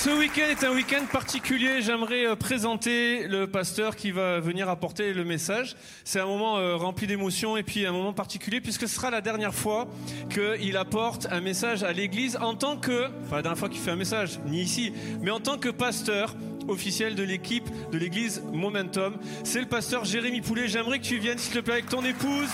[0.00, 1.82] Ce week-end est un week-end particulier.
[1.82, 5.74] J'aimerais euh, présenter le pasteur qui va venir apporter le message.
[6.04, 9.20] C'est un moment euh, rempli d'émotions et puis un moment particulier puisque ce sera la
[9.20, 9.88] dernière fois
[10.30, 13.90] qu'il apporte un message à l'église en tant que, enfin la dernière fois qu'il fait
[13.90, 16.36] un message, ni ici, mais en tant que pasteur
[16.68, 19.16] officiel de l'équipe de l'église Momentum.
[19.42, 20.68] C'est le pasteur Jérémy Poulet.
[20.68, 22.50] J'aimerais que tu viennes, s'il te plaît, avec ton épouse.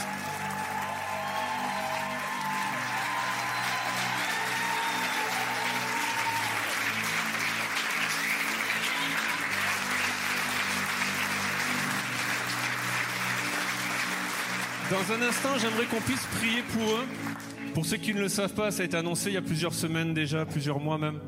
[14.95, 17.05] Dans un instant, j'aimerais qu'on puisse prier pour eux.
[17.75, 19.75] Pour ceux qui ne le savent pas, ça a été annoncé il y a plusieurs
[19.75, 21.19] semaines déjà, plusieurs mois même.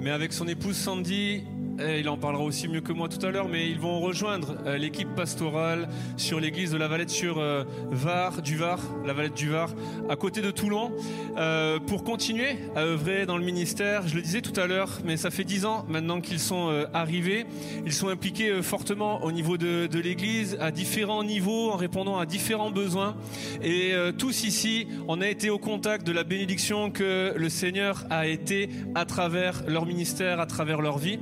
[0.00, 1.44] Mais avec son épouse Sandy,
[1.84, 4.56] eh, il en parlera aussi mieux que moi tout à l'heure, mais ils vont rejoindre
[4.66, 9.34] euh, l'équipe pastorale sur l'église de la Valette sur euh, Var, du Var, la Valette
[9.34, 9.70] du Var,
[10.08, 10.92] à côté de Toulon,
[11.36, 14.06] euh, pour continuer à œuvrer dans le ministère.
[14.06, 17.46] Je le disais tout à l'heure, mais ça fait dix ans maintenant qu'ils sont arrivés.
[17.84, 22.26] Ils sont impliqués fortement au niveau de, de l'église, à différents niveaux, en répondant à
[22.26, 23.16] différents besoins.
[23.62, 28.26] Et tous ici, on a été au contact de la bénédiction que le Seigneur a
[28.26, 31.18] été à travers leur ministère, à travers leur vie.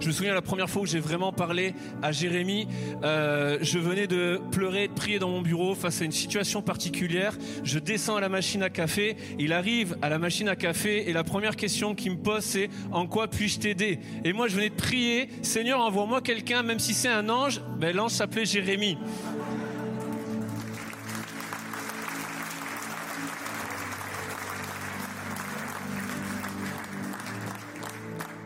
[0.00, 2.66] Je me souviens la première fois où j'ai vraiment parlé à Jérémy,
[3.04, 7.36] euh, je venais de pleurer, de prier dans mon bureau face à une situation particulière.
[7.64, 11.12] Je descends à la machine à café, il arrive à la machine à café et
[11.12, 13.98] la première question qu'il me pose c'est en quoi puis-je t'aider?
[14.24, 17.94] Et moi je venais de prier, Seigneur envoie-moi quelqu'un, même si c'est un ange, ben,
[17.94, 18.96] l'ange s'appelait Jérémy.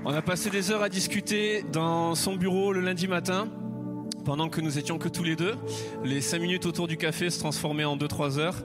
[0.06, 3.48] On a passé des heures à discuter dans son bureau le lundi matin,
[4.24, 5.54] pendant que nous étions que tous les deux.
[6.02, 8.56] Les cinq minutes autour du café se transformaient en deux, trois heures.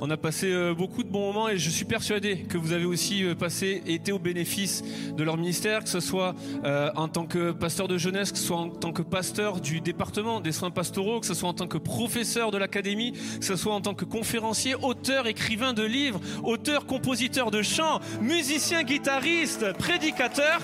[0.00, 2.84] On a passé euh, beaucoup de bons moments et je suis persuadé que vous avez
[2.84, 4.82] aussi euh, passé, été au bénéfice
[5.16, 6.34] de leur ministère, que ce soit
[6.64, 9.80] euh, en tant que pasteur de jeunesse, que ce soit en tant que pasteur du
[9.80, 13.56] département des soins pastoraux, que ce soit en tant que professeur de l'académie, que ce
[13.56, 19.72] soit en tant que conférencier, auteur, écrivain de livres, auteur, compositeur de chants, musicien, guitariste,
[19.78, 20.60] prédicateur.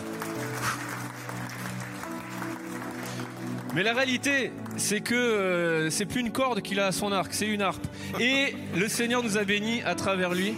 [3.72, 7.32] Mais la réalité, c'est que euh, c'est plus une corde qu'il a à son arc,
[7.32, 7.86] c'est une harpe.
[8.18, 10.54] Et le Seigneur nous a bénis à travers lui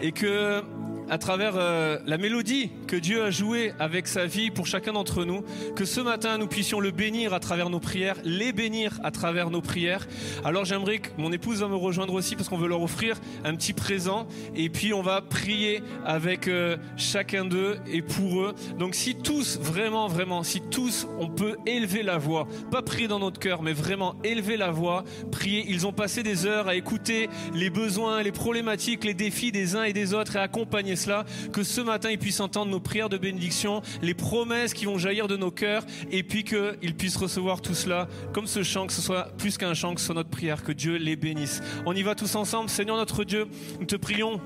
[0.00, 0.62] et que
[1.08, 5.24] à travers euh, la mélodie que Dieu a jouée avec sa vie pour chacun d'entre
[5.24, 5.42] nous,
[5.74, 9.50] que ce matin nous puissions le bénir à travers nos prières, les bénir à travers
[9.50, 10.06] nos prières.
[10.44, 13.54] Alors j'aimerais que mon épouse va me rejoindre aussi parce qu'on veut leur offrir un
[13.54, 18.54] petit présent et puis on va prier avec euh, chacun d'eux et pour eux.
[18.78, 23.18] Donc si tous, vraiment, vraiment, si tous on peut élever la voix, pas prier dans
[23.18, 25.64] notre cœur, mais vraiment élever la voix, prier.
[25.68, 29.84] Ils ont passé des heures à écouter les besoins, les problématiques, les défis des uns
[29.84, 33.16] et des autres et accompagner cela, que ce matin ils puissent entendre nos prières de
[33.16, 37.72] bénédiction, les promesses qui vont jaillir de nos cœurs, et puis qu'ils puissent recevoir tout
[37.72, 40.62] cela comme ce chant, que ce soit plus qu'un chant, que ce soit notre prière,
[40.62, 41.62] que Dieu les bénisse.
[41.86, 43.46] On y va tous ensemble, Seigneur notre Dieu,
[43.80, 44.42] nous te prions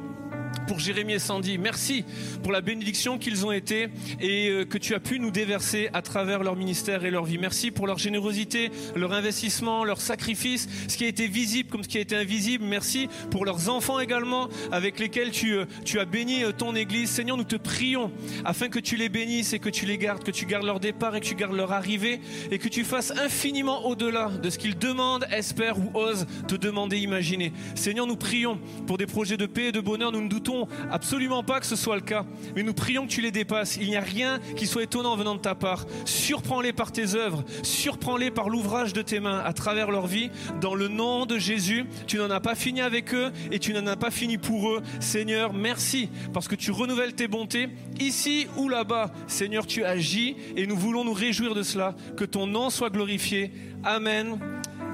[0.67, 1.59] pour Jérémie et Sandy.
[1.59, 2.05] Merci
[2.43, 3.89] pour la bénédiction qu'ils ont été
[4.21, 7.39] et euh, que tu as pu nous déverser à travers leur ministère et leur vie.
[7.39, 11.89] Merci pour leur générosité, leur investissement, leur sacrifice, ce qui a été visible comme ce
[11.89, 12.65] qui a été invisible.
[12.65, 17.11] Merci pour leurs enfants également avec lesquels tu, euh, tu as béni euh, ton Église.
[17.11, 18.13] Seigneur, nous te prions
[18.45, 21.17] afin que tu les bénisses et que tu les gardes, que tu gardes leur départ
[21.17, 22.21] et que tu gardes leur arrivée
[22.51, 26.99] et que tu fasses infiniment au-delà de ce qu'ils demandent, espèrent ou osent te demander,
[26.99, 27.53] imaginer.
[27.75, 30.13] Seigneur, nous prions pour des projets de paix et de bonheur.
[30.13, 32.25] Nous ne doutons absolument pas que ce soit le cas,
[32.57, 33.77] mais nous prions que tu les dépasses.
[33.77, 35.87] Il n'y a rien qui soit étonnant venant de ta part.
[36.05, 40.31] Surprends-les par tes œuvres, surprends-les par l'ouvrage de tes mains à travers leur vie.
[40.61, 43.87] Dans le nom de Jésus, tu n'en as pas fini avec eux et tu n'en
[43.87, 44.83] as pas fini pour eux.
[45.01, 47.69] Seigneur, merci parce que tu renouvelles tes bontés
[48.01, 49.11] ici ou là-bas.
[49.27, 51.95] Seigneur, tu agis et nous voulons nous réjouir de cela.
[52.17, 53.53] Que ton nom soit glorifié.
[53.85, 54.39] Amen.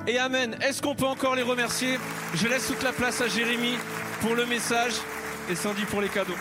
[0.08, 0.56] Et Amen.
[0.60, 1.98] Est-ce qu'on peut encore les remercier?
[2.34, 3.76] Je laisse toute la place à Jérémie
[4.20, 4.94] pour le message
[5.48, 6.34] et Sandy pour les cadeaux.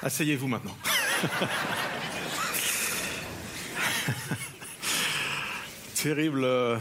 [0.00, 0.76] Asseyez-vous maintenant.
[5.96, 6.78] terrible, euh,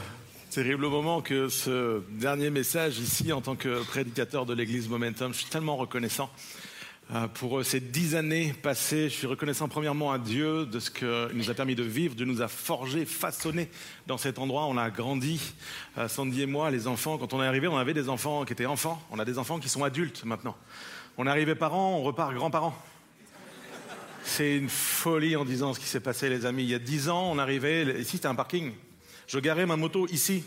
[0.51, 5.33] terrible moment que ce dernier message ici en tant que prédicateur de l'Église Momentum.
[5.33, 6.29] Je suis tellement reconnaissant
[7.15, 9.09] euh, pour ces dix années passées.
[9.09, 12.13] Je suis reconnaissant premièrement à Dieu de ce qu'il nous a permis de vivre.
[12.13, 13.71] Dieu nous a forgé, façonné
[14.05, 14.67] dans cet endroit.
[14.67, 15.41] On a grandi,
[15.97, 17.17] euh, Sandy et moi, les enfants.
[17.17, 19.01] Quand on est arrivé, on avait des enfants qui étaient enfants.
[19.09, 20.55] On a des enfants qui sont adultes maintenant.
[21.17, 22.79] On est arrivé parents, on repart grands-parents.
[24.27, 26.63] C'est une folie en disant ce qui s'est passé, les amis.
[26.63, 28.73] Il y a dix ans, on arrivait, ici c'était un parking.
[29.25, 30.43] Je garais ma moto ici.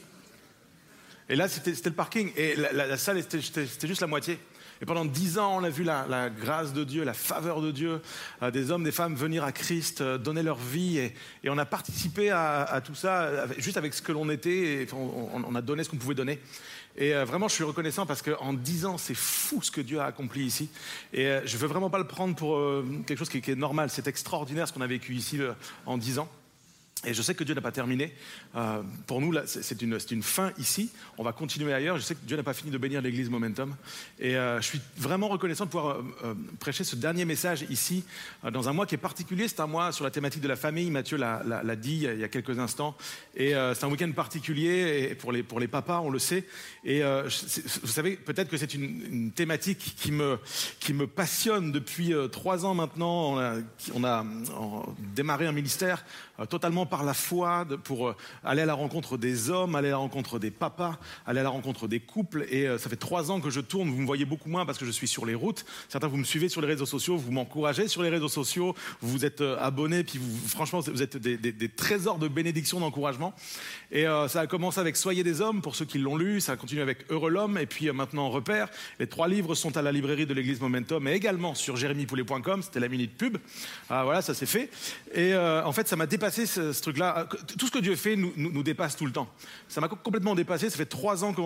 [1.30, 2.30] Et là, c'était le parking.
[2.36, 4.38] Et la, salle, c'était juste la moitié.
[4.82, 8.00] Et pendant dix ans, on a vu la, grâce de Dieu, la faveur de Dieu,
[8.42, 10.98] euh, des hommes, des femmes venir à Christ, euh, donner leur vie.
[10.98, 11.14] Et,
[11.48, 14.82] on a participé à, tout ça juste avec ce que l'on était.
[14.82, 16.38] Et on, a donné ce qu'on pouvait donner.
[17.00, 20.00] Et euh, vraiment, je suis reconnaissant parce qu'en dix ans, c'est fou ce que Dieu
[20.00, 20.68] a accompli ici.
[21.14, 23.56] Et euh, je veux vraiment pas le prendre pour euh, quelque chose qui, qui, est
[23.56, 23.88] normal.
[23.88, 25.40] C'est extraordinaire ce qu'on a vécu ici
[25.86, 26.28] en dix ans.
[27.06, 28.12] Et je sais que Dieu n'a pas terminé.
[28.54, 30.90] Euh, pour nous, c'est une, fin ici.
[31.16, 31.96] On va continuer ailleurs.
[31.96, 33.74] Je sais que Dieu n'a pas fini de bénir l'Église Momentum.
[34.18, 38.04] Et euh, je suis vraiment reconnaissant de pouvoir euh, prêcher ce dernier message ici,
[38.52, 39.48] dans un mois qui est particulier.
[39.48, 40.90] C'est un mois sur la thématique de la famille.
[40.90, 42.94] Mathieu l'a dit il y a quelques instants.
[43.34, 46.44] Et c'est un week-end particulier pour, les, pour papas, on le sait.
[46.84, 53.36] Et vous savez, peut-être que c'est une, thématique qui me, passionne depuis trois ans maintenant.
[53.36, 53.54] On a,
[53.94, 54.24] on a
[55.14, 56.04] démarré un ministère
[56.48, 59.96] totalement par la foi pour euh, aller à la rencontre des hommes, aller à la
[59.96, 62.46] rencontre des papas, aller à la rencontre des couples.
[62.50, 63.88] Et euh, ça fait trois ans que je tourne.
[63.88, 65.64] Vous me voyez beaucoup moins parce que je suis sur les routes.
[65.88, 69.24] Certains, vous me suivez sur les réseaux sociaux, vous m'encouragez sur les réseaux sociaux, vous
[69.24, 73.32] êtes euh, abonnés, puis vous, franchement, vous êtes des, des, des trésors de bénédiction, d'encouragement.
[73.92, 76.40] Et euh, ça a commencé avec Soyez des hommes, pour ceux qui l'ont lu.
[76.40, 78.68] Ça a continué avec Heureux l'homme, et puis euh, maintenant Repère.
[79.00, 82.62] Les trois livres sont à la librairie de l'Église Momentum, mais également sur jérémypoulet.com.
[82.62, 83.38] C'était la minute pub.
[83.88, 84.70] Ah, voilà, ça s'est fait.
[85.12, 87.28] Et euh, en fait, ça m'a dépassé ce, truc-là.
[87.58, 89.28] Tout ce que Dieu fait nous, nous, dépasse tout le temps.
[89.68, 90.70] Ça m'a complètement dépassé.
[90.70, 91.42] Ça fait trois ans que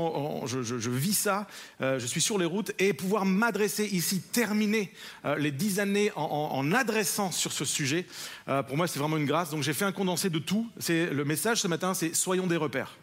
[0.47, 1.47] je, vis ça.
[1.81, 4.93] Je suis sur les routes et pouvoir m'adresser ici, terminer
[5.39, 8.07] les dix années en, en, en, adressant sur ce sujet,
[8.67, 9.51] pour moi, c'est vraiment une grâce.
[9.51, 10.69] Donc, j'ai fait un condensé de tout.
[10.79, 12.97] C'est le message ce matin, c'est soyons des repères.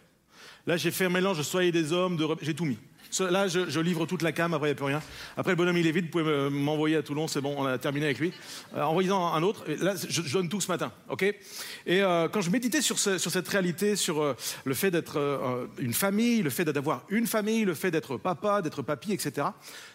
[0.67, 2.77] Là, j'ai fait un mélange soyez des hommes, de j'ai tout mis.
[3.19, 5.01] Là, je, livre toute la cam, après, il n'y a plus rien.
[5.35, 7.77] Après, le bonhomme, il est vide, vous pouvez m'envoyer à Toulon, c'est bon, on a
[7.77, 8.31] terminé avec lui.
[8.75, 9.65] Euh, Envoyez-en un autre.
[9.81, 11.23] Là, je, je, donne tout ce matin, ok?
[11.23, 15.17] Et euh, quand je méditais sur, ce, sur cette réalité, sur euh, le fait d'être
[15.17, 19.47] euh, une famille, le fait d'avoir une famille, le fait d'être papa, d'être papy, etc.,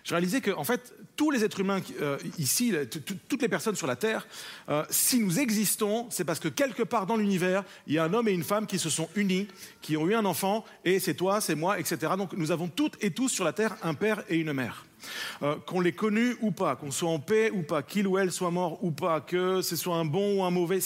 [0.05, 1.81] je réalisais que, en fait, tous les êtres humains
[2.39, 2.73] ici,
[3.29, 4.27] toutes les personnes sur la Terre,
[4.89, 8.29] si nous existons, c'est parce que quelque part dans l'univers, il y a un homme
[8.29, 9.49] et une femme qui se sont unis,
[9.83, 12.13] qui ont eu un enfant, et c'est toi, c'est moi, etc.
[12.17, 14.85] Donc nous avons toutes et tous sur la Terre un père et une mère.
[15.43, 18.33] Euh, qu'on l'ait connu ou pas, qu'on soit en paix ou pas, qu'il ou elle
[18.33, 20.81] soit mort ou pas, que ce soit un bon ou un mauvais.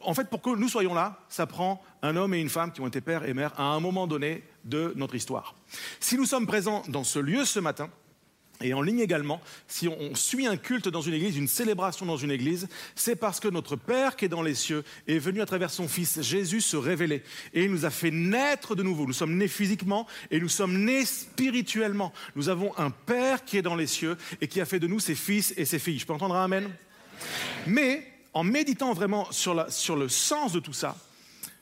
[0.00, 2.80] En fait, pour que nous soyons là, ça prend un homme et une femme qui
[2.80, 5.54] ont été père et mère à un moment donné de notre histoire.
[6.00, 7.88] Si nous sommes présents dans ce lieu ce matin,
[8.64, 12.16] et en ligne également, si on suit un culte dans une église, une célébration dans
[12.16, 15.46] une église, c'est parce que notre Père qui est dans les cieux est venu à
[15.46, 17.22] travers son Fils Jésus se révéler.
[17.52, 19.06] Et il nous a fait naître de nouveau.
[19.06, 22.12] Nous sommes nés physiquement et nous sommes nés spirituellement.
[22.36, 24.98] Nous avons un Père qui est dans les cieux et qui a fait de nous
[24.98, 25.98] ses fils et ses filles.
[25.98, 26.70] Je peux entendre un Amen?
[27.66, 30.96] Mais en méditant vraiment sur, sur le sens de tout ça,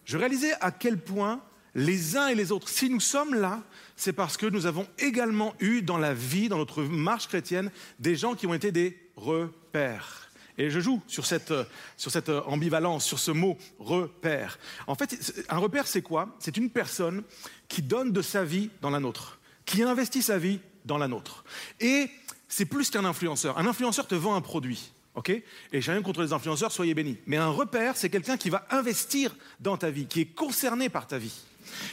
[0.05, 1.43] je réalisais à quel point
[1.75, 3.63] les uns et les autres, si nous sommes là,
[4.03, 8.17] c'est parce que nous avons également eu dans la vie, dans notre marche chrétienne, des
[8.17, 10.29] gens qui ont été des repères.
[10.59, 11.65] Et je joue sur cette, euh,
[11.97, 14.59] sur cette euh, ambivalence, sur ce mot repère.
[14.89, 16.37] En fait, un repère, c'est quoi?
[16.41, 17.23] C'est une personne
[17.69, 21.45] qui donne de sa vie dans la nôtre, qui investit sa vie dans la nôtre.
[21.79, 22.11] Et
[22.49, 23.57] c'est plus qu'un influenceur.
[23.57, 24.93] Un influenceur te vend un produit.
[25.15, 25.31] ok?
[25.31, 27.19] Et j'ai rien contre les influenceurs, soyez bénis.
[27.27, 31.07] Mais un repère, c'est quelqu'un qui va investir dans ta vie, qui est concerné par
[31.07, 31.41] ta vie.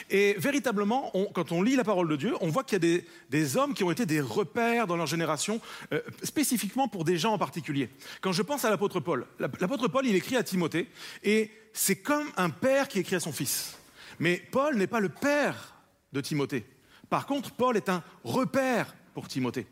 [0.10, 3.58] Et véritablement, quand on lit la parole de Dieu, on voit qu'il y a des,
[3.58, 5.62] hommes qui ont été des repères dans leur génération,
[5.94, 7.90] euh, spécifiquement pour des gens en particulier.
[8.22, 10.88] Quand je pense à l'apôtre Paul, l'ap- l'apôtre Paul, il écrit à Timothée,
[11.24, 13.78] et c'est comme un père qui écrit à son fils.
[14.20, 15.76] Mais Paul n'est pas le père
[16.12, 16.66] de Timothée.
[17.10, 19.68] Par contre, Paul est un repère pour Timothée.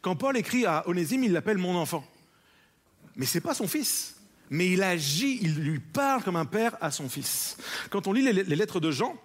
[0.00, 2.04] Quand Paul écrit à Onésime, il l'appelle mon enfant.
[3.16, 4.16] Mais c'est pas son fils.
[4.50, 7.56] Mais il agit, il lui parle comme un père à son fils.
[7.90, 9.16] Quand on lit les lettres de Jean,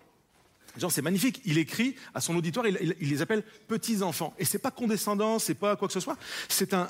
[0.77, 1.41] Jean, c'est magnifique.
[1.46, 4.34] Il écrit à son auditoire, il, les appelle petits enfants.
[4.38, 6.17] Et c'est pas condescendant, c'est pas quoi que ce soit.
[6.50, 6.88] C'est un,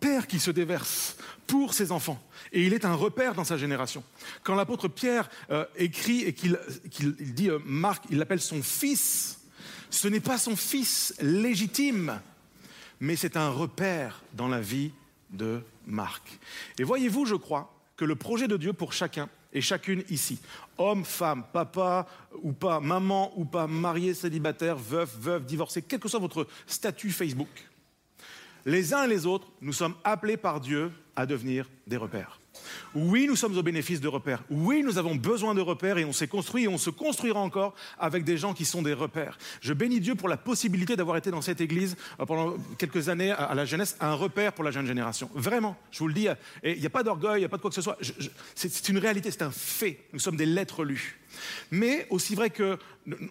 [0.00, 2.22] père qui se déverse pour ses enfants.
[2.52, 4.02] Et il est un repère dans sa génération.
[4.42, 6.58] Quand l'apôtre Pierre euh, écrit et qu'il
[6.90, 9.40] qu'il- il dit euh, Marc, il l'appelle son fils.
[9.90, 12.20] Ce n'est pas son fils légitime,
[13.00, 14.92] mais c'est un repère dans la vie
[15.30, 16.38] de Marc.
[16.78, 20.38] Et voyez-vous, je crois, que le projet de Dieu pour chacun et chacune ici,
[20.76, 22.06] homme, femme, papa
[22.42, 27.10] ou pas, maman ou pas, marié, célibataire, veuf, veuve, divorcé, quel que soit votre statut
[27.10, 27.48] Facebook,
[28.66, 32.40] les uns et les autres, nous sommes appelés par Dieu à devenir des repères.
[32.94, 34.42] Oui, nous sommes au bénéfice de repères.
[34.50, 37.74] Oui, nous avons besoin de repères et on s'est construit et on se construira encore
[37.98, 39.38] avec des gens qui sont des repères.
[39.60, 43.32] Je bénis Dieu pour la possibilité d'avoir été dans cette église euh, pendant quelques années
[43.32, 45.30] à la jeunesse, un repère pour la jeune génération.
[45.34, 47.56] Vraiment, je vous le dis, euh, il n'y a pas d'orgueil, il n'y a pas
[47.56, 47.98] de quoi que ce soit.
[48.54, 50.00] C'est une réalité, c'est un fait.
[50.12, 51.18] Nous sommes des lettres lues.
[51.70, 52.78] Mais aussi vrai que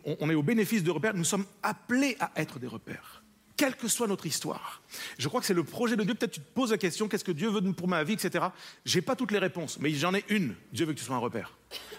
[0.06, 3.23] on est au bénéfice de repères, nous sommes appelés à être des repères
[3.64, 4.82] quelle que soit notre histoire.
[5.18, 6.16] Je crois que c'est le projet de Dieu.
[6.16, 8.48] Peut-être tu te poses la question, qu'est-ce que Dieu veut pour ma vie, etc.
[8.84, 10.54] J'ai pas toutes les réponses, mais j'en ai une.
[10.74, 11.56] Dieu veut que tu sois un repère.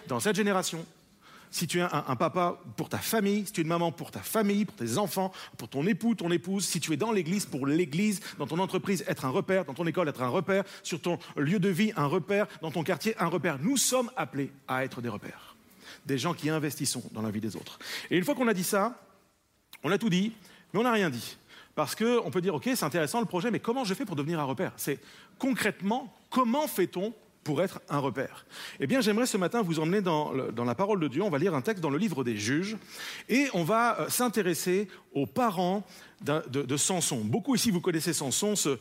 [0.07, 0.85] Dans cette génération,
[1.49, 4.11] si tu es un, un papa pour ta famille, si tu es une maman pour
[4.11, 7.47] ta famille, pour tes enfants, pour ton époux, ton épouse, si tu es dans l'église,
[7.47, 11.01] pour l'église, dans ton entreprise, être un repère, dans ton école, être un repère, sur
[11.01, 13.57] ton lieu de vie, un repère, dans ton quartier, un repère.
[13.57, 15.55] Nous sommes appelés à être des repères.
[16.05, 17.79] Des gens qui investissons dans la vie des autres.
[18.11, 19.01] Et une fois qu'on a dit ça,
[19.81, 20.31] on a tout dit,
[20.71, 21.37] mais on n'a rien dit.
[21.75, 24.39] Parce qu'on peut dire, OK, c'est intéressant le projet, mais comment je fais pour devenir
[24.39, 24.71] un repère?
[24.77, 24.99] C'est
[25.37, 27.13] concrètement, comment fait-on
[27.43, 28.45] pour être un repère?
[28.79, 31.21] Eh bien, j'aimerais ce matin vous emmener dans, dans la parole de Dieu.
[31.21, 32.77] On va lire un texte dans le livre des juges
[33.27, 35.83] et on va euh, s'intéresser aux parents
[36.21, 37.21] de, de Samson.
[37.23, 38.77] Beaucoup ici, vous connaissez Samson, ce,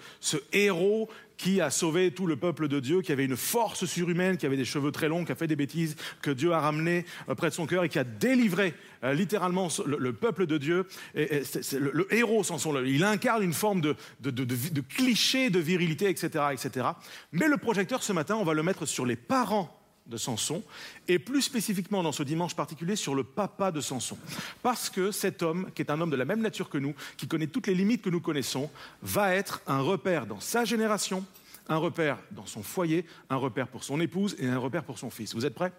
[0.53, 4.47] héros qui a sauvé tout le peuple de Dieu, qui avait une force surhumaine, qui
[4.47, 7.35] avait des cheveux très longs, qui a fait des bêtises, que Dieu a ramené euh,
[7.35, 8.73] près de son cœur et qui a délivré
[9.03, 10.87] euh, littéralement le, le peuple de Dieu.
[11.17, 16.87] Et, le, héros Samson, il incarne une forme de- de cliché de virilité, etc., etc.
[17.33, 20.63] Mais le projecteur ce matin, on va le mettre sur les parents de Samson,
[21.09, 24.19] et plus spécifiquement dans ce dimanche particulier sur le papa de Samson.
[24.63, 27.27] Parce que cet homme, qui est un homme de la même nature que nous, qui
[27.27, 28.71] connaît toutes les limites que nous connaissons,
[29.03, 31.25] va être un repère dans sa génération,
[31.69, 35.09] un repère dans son foyer, un repère pour son épouse et un repère pour son
[35.09, 35.35] fils.
[35.35, 35.73] Vous êtes prêts?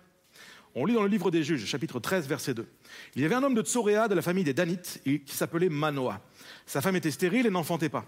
[0.74, 2.68] On lit dans le livre des Juges, chapitre 13, verset 2.
[3.16, 6.20] Il y avait un homme de Tsoréa, de la famille des Danites, qui s'appelait Manoah.
[6.66, 8.06] Sa femme était stérile et n'enfantait pas.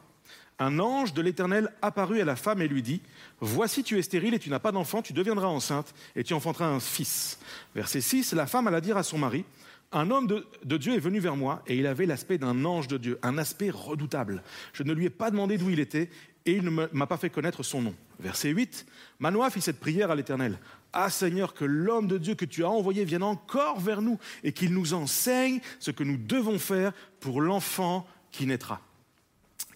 [0.60, 3.02] Un ange de l'Éternel apparut à la femme et lui dit
[3.40, 6.68] Voici, tu es stérile et tu n'as pas d'enfant, tu deviendras enceinte et tu enfanteras
[6.68, 7.40] un fils.
[7.76, 9.46] Verset 6 La femme alla dire à son mari
[9.92, 12.98] Un homme de, Dieu est venu vers moi et il avait l'aspect d'un ange de
[12.98, 14.42] Dieu, un aspect redoutable.
[14.74, 16.10] Je ne lui ai pas demandé d'où il était
[16.48, 17.94] et il ne m'a pas fait connaître son nom.
[18.20, 18.88] Verset 8
[19.20, 20.58] Manoah fit cette prière à l'Éternel
[20.92, 24.54] Ah Seigneur, que l'homme de Dieu que tu as envoyé vienne encore vers nous et
[24.54, 28.82] qu'il nous enseigne ce que nous devons faire pour l'enfant qui naîtra.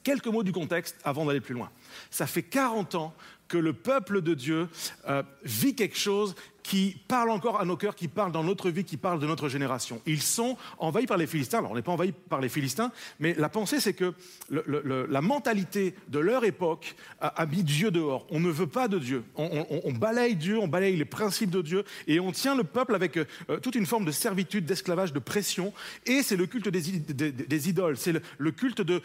[0.03, 1.69] Quelques mots du contexte avant d'aller plus loin.
[2.09, 3.13] Ça fait 40 ans
[3.47, 4.69] que le peuple de Dieu
[5.07, 8.83] euh, vit quelque chose qui parle encore à nos cœurs, qui parle dans notre vie,
[8.83, 10.01] qui parle de notre génération.
[10.05, 11.59] Ils sont envahis par les Philistins.
[11.59, 14.13] Alors, on n'est pas envahis par les Philistins, mais la pensée, c'est que
[14.49, 18.25] la mentalité de leur époque a, mis Dieu dehors.
[18.29, 19.23] On ne veut pas de Dieu.
[19.35, 23.17] On, balaye Dieu, on balaye les principes de Dieu, et on tient le peuple avec
[23.17, 23.25] euh,
[23.61, 25.73] toute une forme de servitude, d'esclavage, de pression.
[26.05, 29.01] Et c'est le culte des, idoles, c'est le, culte de,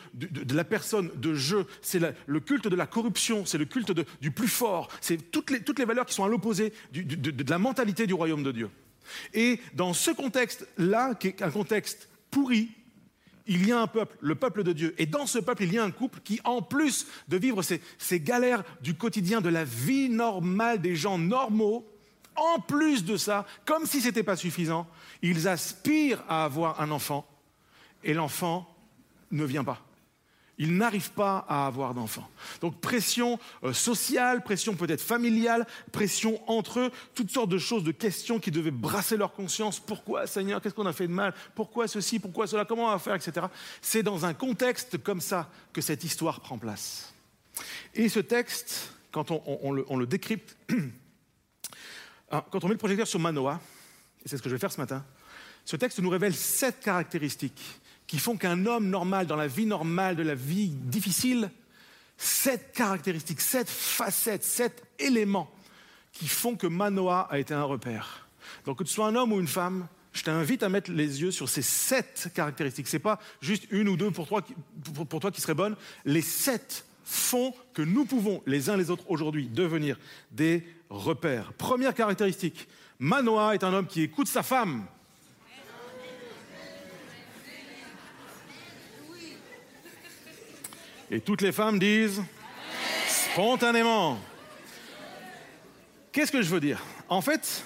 [0.54, 4.48] la personne, de jeu, c'est le culte de la corruption, c'est le culte du plus
[4.48, 4.88] fort.
[5.00, 7.58] C'est toutes les, toutes les valeurs qui sont à l'opposé du- du- de, de la
[7.58, 8.70] mentalité du royaume de Dieu.
[9.32, 12.70] Et dans ce contexte-là, qui est un contexte pourri,
[13.46, 14.96] il y a un peuple, le peuple de Dieu.
[14.98, 18.20] Et dans ce peuple, il y a un couple qui, en plus de vivre ces,
[18.20, 21.86] galères du quotidien, de la vie normale des gens normaux,
[22.34, 24.88] en plus de ça, comme si ce n'était pas suffisant,
[25.22, 27.28] ils aspirent à avoir un enfant.
[28.02, 28.68] Et l'enfant
[29.30, 29.85] ne vient pas.
[30.58, 32.28] Ils n'arrivent pas à avoir d'enfants.
[32.62, 37.92] Donc pression euh, sociale, pression peut-être familiale, pression entre eux, toutes sortes de choses, de
[37.92, 39.78] questions qui devaient brasser leur conscience.
[39.78, 41.34] Pourquoi Seigneur Qu'est-ce qu'on a fait de mal?
[41.54, 42.18] Pourquoi ceci?
[42.18, 42.64] Pourquoi cela?
[42.64, 43.46] Comment on va faire Etc.
[43.82, 47.12] C'est dans un contexte comme ça que cette histoire prend place.
[47.94, 50.56] Et ce texte, quand on, le, on le décrypte,
[52.30, 53.60] hein, quand on met le projecteur sur Manoah,
[54.24, 55.04] et c'est ce que je vais faire ce matin,
[55.66, 60.16] ce texte nous révèle sept caractéristiques qui font qu'un homme normal, dans la vie normale,
[60.16, 61.50] de la vie difficile,
[62.16, 65.50] sept caractéristiques, sept facettes, sept éléments
[66.12, 68.28] qui font que Manoah a été un repère.
[68.64, 71.30] Donc que tu sois un homme ou une femme, je t'invite à mettre les yeux
[71.30, 72.88] sur ces sept caractéristiques.
[72.88, 74.42] C'est pas juste une ou deux pour toi,
[75.08, 75.76] pour toi qui seraient bonnes.
[76.04, 79.98] Les sept font que nous pouvons, les uns les autres aujourd'hui, devenir
[80.32, 81.52] des repères.
[81.52, 82.66] Première caractéristique,
[82.98, 84.86] Manoah est un homme qui écoute sa femme.
[91.10, 92.22] Et toutes les femmes disent
[93.06, 94.18] spontanément.
[96.10, 96.82] Qu'est-ce que je veux dire?
[97.08, 97.62] En fait,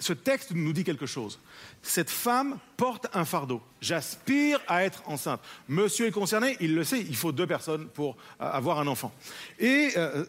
[0.00, 1.38] ce texte nous dit quelque chose.
[1.82, 3.62] Cette femme porte un fardeau.
[3.80, 5.40] J'aspire à être enceinte.
[5.68, 9.12] Monsieur est concerné, il le sait, il faut deux personnes pour euh, avoir un enfant.
[9.58, 10.24] Et euh,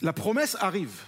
[0.00, 1.02] la promesse arrive.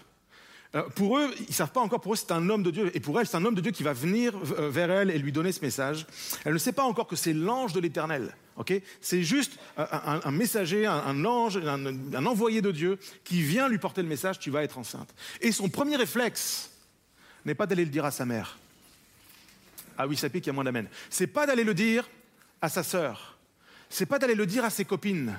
[0.75, 2.91] Euh, pour eux, ils ne savent pas encore, pour eux, c'est un homme de Dieu.
[2.95, 5.19] Et pour elle, c'est un homme de Dieu qui va venir euh, vers elle et
[5.19, 6.07] lui donner ce message.
[6.45, 8.35] Elle ne sait pas encore que c'est l'ange de l'éternel.
[9.01, 13.69] c'est juste un, un- messager, un, un ange, un, un envoyé de Dieu qui vient
[13.69, 15.15] lui porter le message tu vas être enceinte.
[15.41, 16.71] Et son premier réflexe
[17.45, 18.59] n'est pas d'aller le dire à sa mère.
[19.97, 20.89] Ah oui, ça pique, il y a moins d'amen.
[21.09, 22.09] C'est pas d'aller le dire
[22.61, 23.39] à sa sœur.
[23.89, 25.39] C'est pas d'aller le dire à ses copines.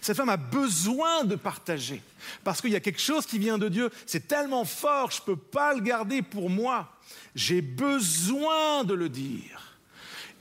[0.00, 2.02] Cette femme a besoin de partager
[2.44, 3.90] parce qu'il y a quelque chose qui vient de Dieu.
[4.06, 6.92] C'est tellement fort, je ne peux pas le garder pour moi.
[7.34, 9.78] J'ai besoin de le dire.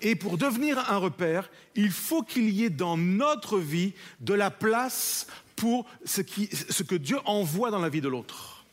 [0.01, 4.51] Et pour devenir un repère, il faut qu'il y ait dans notre vie de la
[4.51, 6.21] place pour ce,
[6.69, 8.65] ce que Dieu envoie dans la vie de l'autre.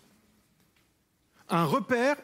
[1.49, 2.17] Un repère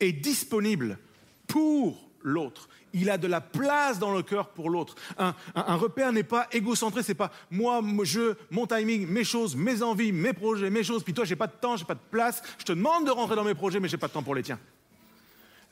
[0.00, 0.98] est disponible
[1.46, 2.68] pour l'autre.
[2.98, 4.94] Il a de la place dans le cœur pour l'autre.
[5.18, 5.34] Un,
[5.76, 10.32] repère n'est pas égocentré, c'est pas moi, je, mon timing, mes choses, mes envies, mes
[10.32, 11.04] projets, mes choses.
[11.04, 12.42] Puis toi, j'ai pas de temps, j'ai pas de place.
[12.58, 14.42] Je te demande de rentrer dans mes projets, mais j'ai pas de temps pour les
[14.42, 14.58] tiens.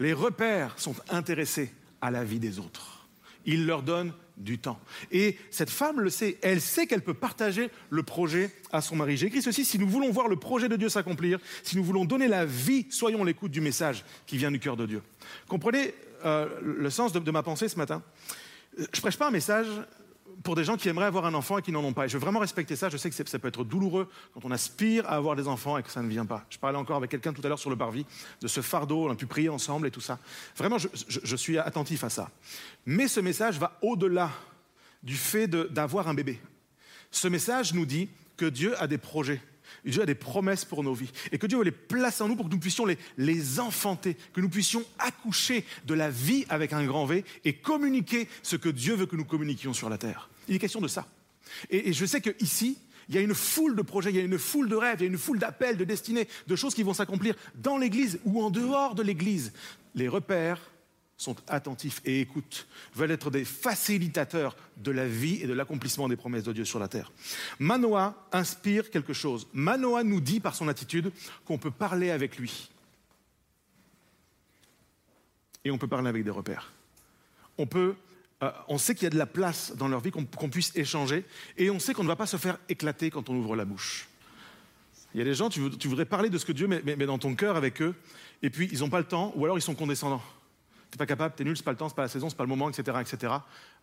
[0.00, 3.06] Les repères sont intéressés à la vie des autres.
[3.46, 4.78] Ils leur donnent du temps.
[5.10, 9.16] Et cette femme le sait, elle sait qu'elle peut partager le projet à son mari.
[9.16, 12.04] J'ai écrit ceci, si nous voulons voir le projet de Dieu s'accomplir, si nous voulons
[12.04, 15.02] donner la vie, soyons l'écoute du message qui vient du cœur de Dieu.
[15.48, 18.02] Comprenez euh, le sens de, ma pensée ce matin
[18.76, 19.66] Je prêche pas un message
[20.42, 22.06] pour des gens qui aimeraient avoir un enfant et qui n'en ont pas.
[22.06, 22.88] Et je veux vraiment respecter ça.
[22.88, 25.82] Je sais que ça peut être douloureux quand on aspire à avoir des enfants et
[25.82, 26.44] que ça ne vient pas.
[26.50, 28.04] Je parlais encore avec quelqu'un tout à l'heure sur le parvis
[28.40, 29.06] de ce fardeau.
[29.06, 30.18] On a pu prier ensemble et tout ça.
[30.56, 32.30] Vraiment, je, suis attentif à ça.
[32.86, 34.30] Mais ce message va au-delà
[35.02, 36.40] du fait d'avoir un bébé.
[37.10, 39.40] Ce message nous dit que Dieu a des projets.
[39.84, 42.36] Dieu a des promesses pour nos vies et que Dieu veut les placer en nous
[42.36, 46.72] pour que nous puissions les, les enfanter, que nous puissions accoucher de la vie avec
[46.72, 50.30] un grand V et communiquer ce que Dieu veut que nous communiquions sur la terre.
[50.48, 51.06] Il est question de ça.
[51.70, 54.22] Et, et je sais qu'ici, il y a une foule de projets, il y a
[54.22, 56.82] une foule de rêves, il y a une foule d'appels, de destinées, de choses qui
[56.82, 59.52] vont s'accomplir dans l'Église ou en dehors de l'Église.
[59.94, 60.60] Les repères
[61.16, 66.16] sont attentifs et écoutent, veulent être des facilitateurs de la vie et de l'accomplissement des
[66.16, 67.12] promesses de Dieu sur la terre.
[67.60, 69.46] Manoah inspire quelque chose.
[69.52, 71.12] Manoah nous dit par son attitude
[71.44, 72.68] qu'on peut parler avec lui.
[75.64, 76.72] Et on peut parler avec des repères.
[77.58, 77.94] On peut,
[78.42, 81.24] euh, on sait qu'il y a de la place dans leur vie, qu'on puisse échanger,
[81.56, 84.08] et on sait qu'on ne va pas se faire éclater quand on ouvre la bouche.
[85.14, 86.82] Il y a des gens, tu, vou- tu voudrais parler de ce que Dieu met-
[86.82, 87.94] met dans ton cœur avec eux,
[88.42, 90.22] et puis ils n'ont pas le temps, ou alors ils sont condescendants.
[90.94, 92.44] T'es pas capable, t'es nul, c'est pas le temps, c'est pas la saison, c'est pas
[92.44, 93.32] le moment, etc., etc.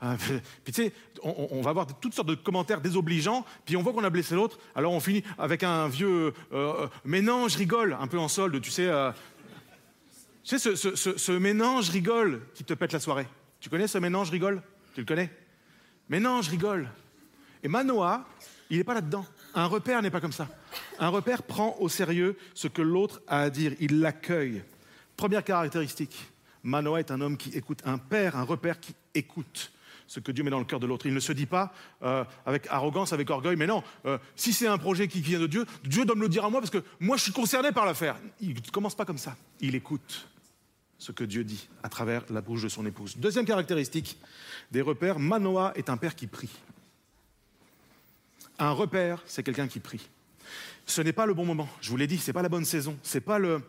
[0.01, 0.15] Euh,
[0.63, 4.05] puis tu sais, on, va avoir toutes sortes de commentaires désobligeants, puis on voit qu'on
[4.05, 8.07] a blessé l'autre, alors on finit avec un vieux, euh, mais non, je rigole, un
[8.07, 8.87] peu en solde, tu sais.
[8.87, 9.11] euh,
[10.45, 13.27] tu sais, ce, ce- mélange rigole qui te pète la soirée.
[13.59, 14.61] Tu connais ce mélange rigole?
[14.95, 15.29] Tu le connais?
[16.07, 16.87] Mélange rigole.
[17.61, 18.25] Et Manoah,
[18.69, 19.25] il n'est pas là-dedans.
[19.53, 20.47] Un repère n'est pas comme ça.
[20.97, 23.73] Un repère prend au sérieux ce que l'autre a à dire.
[23.81, 24.63] Il l'accueille.
[25.17, 26.31] Première caractéristique.
[26.63, 27.79] Manoah est un homme qui écoute.
[27.85, 29.71] Un père, un repère qui écoute
[30.11, 31.05] ce que Dieu met dans le cœur de l'autre.
[31.05, 34.67] Il ne se dit pas euh, avec arrogance, avec orgueil, mais non, euh, si c'est
[34.67, 36.83] un projet qui vient de Dieu, Dieu doit me le dire à moi parce que
[36.99, 38.17] moi je suis concerné par l'affaire.
[38.41, 39.37] Il ne commence pas comme ça.
[39.61, 40.27] Il écoute
[40.97, 43.15] ce que Dieu dit à travers la bouche de son épouse.
[43.17, 44.17] Deuxième caractéristique
[44.69, 46.51] des repères, Manoah est un père qui prie.
[48.59, 50.09] Un repère, c'est quelqu'un qui prie.
[50.85, 51.69] Ce n'est pas le bon moment.
[51.79, 52.97] Je vous l'ai dit, c'est pas la bonne saison.
[53.01, 53.61] C'est pas le,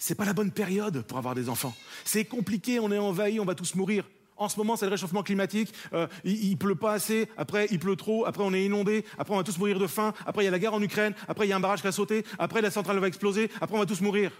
[0.00, 1.76] c'est pas la bonne période pour avoir des enfants.
[2.04, 4.08] C'est compliqué, on est envahi, on va tous mourir.
[4.38, 5.74] En ce moment, c'est le réchauffement climatique.
[5.92, 7.28] Euh, il, il pleut pas assez.
[7.36, 8.24] Après, il pleut trop.
[8.24, 9.04] Après, on est inondé.
[9.18, 10.14] Après, on va tous mourir de faim.
[10.24, 11.12] Après, il y a la guerre en Ukraine.
[11.28, 12.24] Après, il y a un barrage qui a sauté.
[12.38, 13.50] Après, la centrale va exploser.
[13.60, 14.32] Après, on va tous mourir.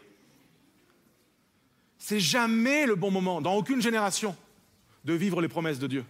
[1.98, 4.34] C'est jamais le bon moment, dans aucune génération,
[5.04, 6.04] de vivre les promesses de Dieu.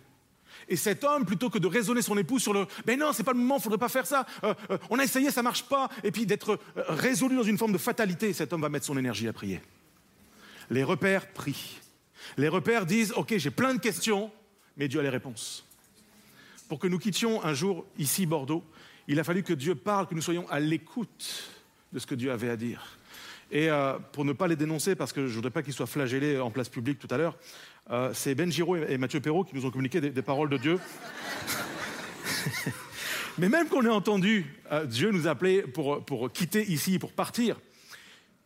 [0.69, 3.33] Et cet homme, plutôt que de raisonner son épouse sur le Mais non, c'est pas
[3.33, 6.11] le moment, faudrait pas faire ça, euh, euh, on a essayé, ça marche pas, et
[6.11, 9.29] puis d'être euh, résolu dans une forme de fatalité, cet homme va mettre son énergie
[9.29, 9.61] à prier.
[10.71, 11.81] Les repères prient.
[12.37, 14.31] Les repères disent Ok, j'ai plein de questions,
[14.77, 15.65] mais Dieu a les réponses.
[16.69, 18.65] Pour que nous quittions un jour ici Bordeaux,
[19.09, 21.51] il a fallu que Dieu parle, que nous soyons à l'écoute
[21.93, 23.00] de ce que Dieu avait à dire.
[23.51, 25.87] Et euh, pour ne pas les dénoncer, parce que je ne voudrais pas qu'ils soient
[25.87, 27.37] flagellés en place publique tout à l'heure,
[27.91, 30.79] euh, c'est Ben Giraud et Mathieu Perrault qui nous ont communiqué des, paroles de Dieu.
[33.39, 37.57] Mais même qu'on ait entendu euh, Dieu nous appeler pour, pour quitter ici, pour partir,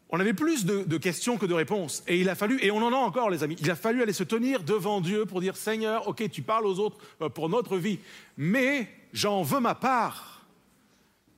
[0.09, 2.03] on avait plus de, questions que de réponses.
[2.07, 4.13] Et il a fallu, et on en a encore les amis, il a fallu aller
[4.13, 6.99] se tenir devant Dieu pour dire Seigneur, ok, tu parles aux autres
[7.31, 7.99] pour notre vie,
[8.37, 10.47] mais j'en veux ma part.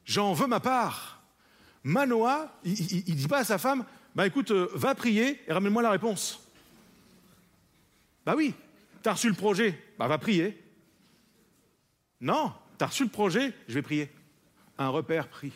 [0.05, 1.06] J'en veux ma part.
[1.87, 5.83] Manoah, il ne dit pas à sa femme, bah écoute, euh, va prier et ramène-moi
[5.83, 6.45] la réponse.
[8.25, 8.55] Bah oui,
[9.05, 10.61] t'as reçu le projet, bah va prier.
[12.21, 14.11] Non, t'as reçu le projet, je vais prier.
[14.79, 15.53] Un repère pris.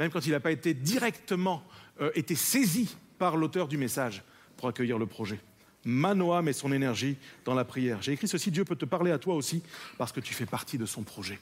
[0.00, 1.62] Même quand il n'a pas été directement
[2.00, 4.24] euh, été saisi par l'auteur du message
[4.56, 5.38] pour accueillir le projet.
[5.84, 8.02] Manoah met son énergie dans la prière.
[8.02, 9.62] J'ai écrit ceci, Dieu peut te parler à toi aussi
[9.96, 11.38] parce que tu fais partie de son projet.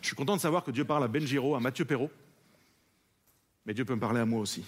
[0.00, 2.10] Je suis content de savoir que Dieu parle à Ben Giraud, à Mathieu Perrault,
[3.66, 4.64] mais Dieu peut me parler à moi aussi.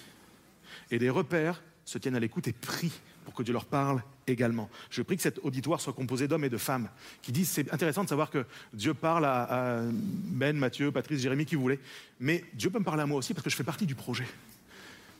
[0.91, 2.93] Et des repères se tiennent à l'écoute et prient
[3.25, 4.69] pour que Dieu leur parle également.
[4.91, 6.89] Je prie que cet auditoire soit composé d'hommes et de femmes
[7.23, 11.57] qui disent c'est intéressant de savoir que Dieu parle à, Ben, Mathieu, Patrice, Jérémie, qui
[11.57, 11.81] voulait,
[12.21, 14.27] mais Dieu peut me parler à moi aussi parce que je fais partie du projet.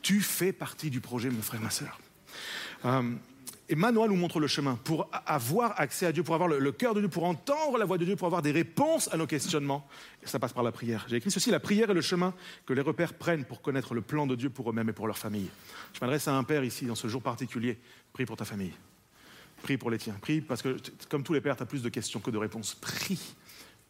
[0.01, 1.99] Tu fais partie du projet, mon frère, ma soeur.
[2.85, 3.11] Euh,
[3.67, 6.93] et Manoah nous montre le chemin pour avoir accès à Dieu, pour avoir le, cœur
[6.93, 9.87] de Dieu, pour entendre la voix de Dieu, pour avoir des réponses à nos questionnements.
[10.23, 11.05] Ça passe par la prière.
[11.09, 12.35] J'ai écrit ceci, la prière est le chemin
[12.67, 15.17] que les repères prennent pour connaître le plan de Dieu pour eux-mêmes et pour leur
[15.17, 15.49] famille.
[15.93, 17.79] Je m'adresse à un père ici, dans ce jour particulier.
[18.13, 18.73] Prie pour ta famille.
[19.63, 20.15] Prie pour les tiens.
[20.21, 20.77] Prie parce que,
[21.09, 22.75] comme tous les pères, tu as plus de questions que de réponses.
[22.75, 23.35] Prie.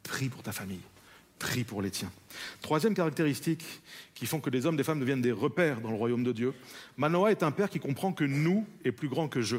[0.03, 0.81] Prie pour ta famille.
[1.39, 2.11] Prie pour les tiens.
[2.61, 3.63] Troisième caractéristique
[4.13, 6.31] qui font que des hommes et des femmes deviennent des repères dans le royaume de
[6.31, 6.53] Dieu.
[6.97, 9.57] Manoah est un père qui comprend que nous est plus grand que je.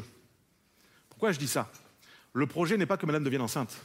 [1.09, 1.71] Pourquoi je dis ça?
[2.33, 3.75] Le projet n'est pas que madame devienne enceinte.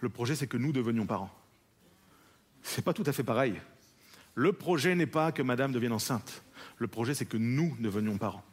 [0.00, 1.30] Le projet, c'est que nous devenions parents.
[2.62, 3.54] C'est pas tout à fait pareil.
[4.34, 6.42] Le projet n'est pas que madame devienne enceinte.
[6.78, 8.44] Le projet, c'est que nous devenions parents.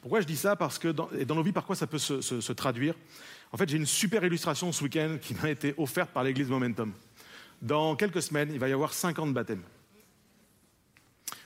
[0.00, 0.56] Pourquoi je dis ça?
[0.56, 2.94] Parce que dans, et dans nos vies, par quoi ça peut se, traduire?
[3.52, 6.92] En fait, j'ai une super illustration ce week-end qui m'a été offerte par l'église Momentum.
[7.62, 9.62] Dans quelques semaines, il va y avoir 50 baptêmes.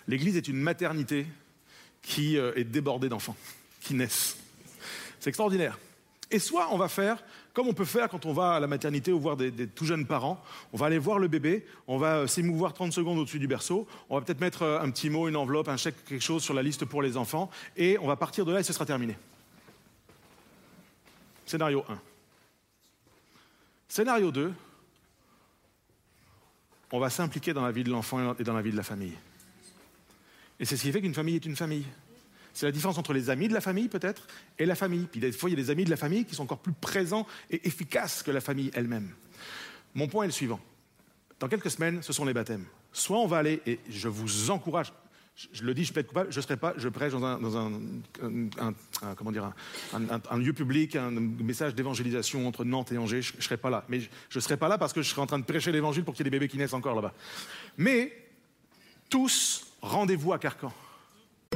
[0.07, 1.27] L'Église est une maternité
[2.03, 3.37] qui euh, est débordée d'enfants
[3.81, 4.37] qui naissent.
[5.18, 5.79] C'est extraordinaire.
[6.31, 7.22] Et soit on va faire
[7.55, 10.07] comme on peut faire quand on va à la maternité ou voir des, tout jeunes
[10.07, 10.42] parents.
[10.72, 13.87] On va aller voir le bébé, on va euh, s'émouvoir 30 secondes au-dessus du berceau,
[14.11, 16.53] on va peut-être mettre euh, un petit mot, une enveloppe, un chèque, quelque chose sur
[16.53, 19.16] la liste pour les enfants, et on va partir de là et ce sera terminé.
[21.46, 21.98] Scénario 1.
[23.88, 24.53] Scénario 2,
[26.95, 29.15] on va s'impliquer dans la vie de l'enfant et dans la vie de la famille.
[30.61, 31.85] Et c'est ce qui fait qu'une famille est une famille.
[32.53, 34.29] C'est la différence entre les amis de la famille, peut-être,
[34.61, 35.09] et la famille.
[35.11, 36.73] Puis des fois, il y a des amis de la famille qui sont encore plus
[36.73, 39.11] présents et efficaces que la famille elle-même.
[39.93, 40.61] Mon point est le suivant.
[41.41, 42.65] Dans quelques semaines, ce sont les baptêmes.
[42.93, 44.93] Soit on va aller, et je vous encourage,
[45.53, 45.92] je le dis, je
[46.31, 47.38] je serai pas, je prêche dans un,
[48.23, 53.57] un, un, un lieu public, un message d'évangélisation entre Nantes et Angers, je ne serai
[53.57, 53.85] pas là.
[53.88, 56.05] Mais je ne serai pas là parce que je serai en train de prêcher l'évangile
[56.05, 57.12] pour qu'il y ait des bébés qui naissent encore là-bas.
[57.77, 58.12] Mais
[59.11, 60.73] tous, rendez-vous à Carcan.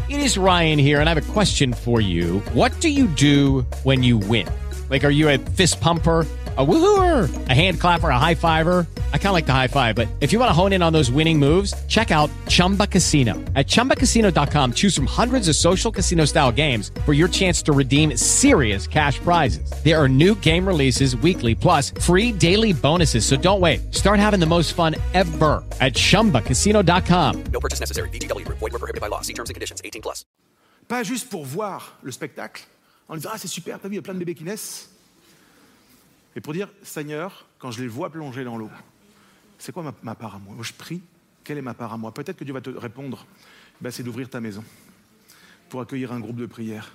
[0.08, 2.40] It is Ryan here, and I have a question for you.
[2.54, 4.46] What do you do when you win?
[4.90, 6.24] Like, are you a fist pumper?
[6.58, 8.86] a woohooer, a hand clapper, a high fiver?
[9.12, 10.92] I kind of like the high five, but if you want to hone in on
[10.92, 13.34] those winning moves, check out Chumba Casino.
[13.54, 18.16] At ChumbaCasino.com, choose from hundreds of social casino style games for your chance to redeem
[18.16, 19.70] serious cash prizes.
[19.84, 23.26] There are new game releases weekly, plus free daily bonuses.
[23.26, 23.94] So don't wait.
[23.94, 27.44] Start having the most fun ever at ChumbaCasino.com.
[27.52, 28.08] No purchase necessary.
[28.08, 28.48] VGW.
[28.48, 29.20] Void were prohibited by law.
[29.20, 29.82] See terms and conditions.
[29.84, 30.24] 18 plus.
[30.88, 32.66] Pas juste pour voir le spectacle,
[33.08, 34.88] en disant Ah, c'est super, t'as vu, il y a plein de bébés qui naissent.
[36.34, 38.70] Et pour dire, Seigneur, quand je les vois plonger dans l'eau,
[39.58, 40.54] c'est quoi ma, part à moi?
[40.54, 41.02] Moi, je prie,
[41.44, 42.12] quelle est ma part à moi?
[42.12, 43.26] Peut-être que Dieu va te répondre,
[43.80, 44.64] ben, c'est d'ouvrir ta maison
[45.68, 46.92] pour accueillir un groupe de prière,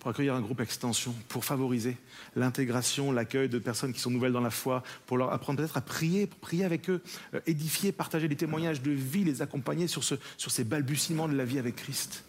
[0.00, 1.96] pour accueillir un groupe extension, pour favoriser
[2.34, 5.80] l'intégration, l'accueil de personnes qui sont nouvelles dans la foi, pour leur apprendre peut-être à
[5.80, 7.02] prier, pour prier avec eux,
[7.34, 11.34] euh, édifier, partager des témoignages de vie, les accompagner sur, ce, sur ces balbutiements de
[11.34, 12.24] la vie avec Christ.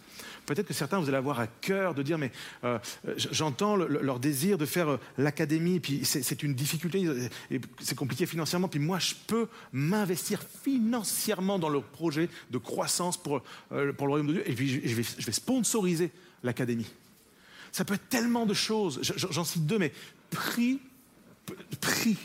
[0.50, 2.32] Peut-être que certains, vous allez avoir à cœur de dire, mais
[2.64, 2.80] euh,
[3.32, 7.08] j'entends le- le- leur désir de faire euh, l'académie, puis c'est une difficulté,
[7.80, 13.44] c'est compliqué financièrement, puis moi, je peux m'investir financièrement dans leur projet de croissance pour,
[13.72, 16.10] euh, le royaume de Dieu, et puis je vais, sponsoriser
[16.42, 16.92] l'académie.
[17.72, 19.94] Ça peut être tellement de choses, j'en cite deux, mais
[20.32, 20.80] prie,
[21.80, 22.18] prie.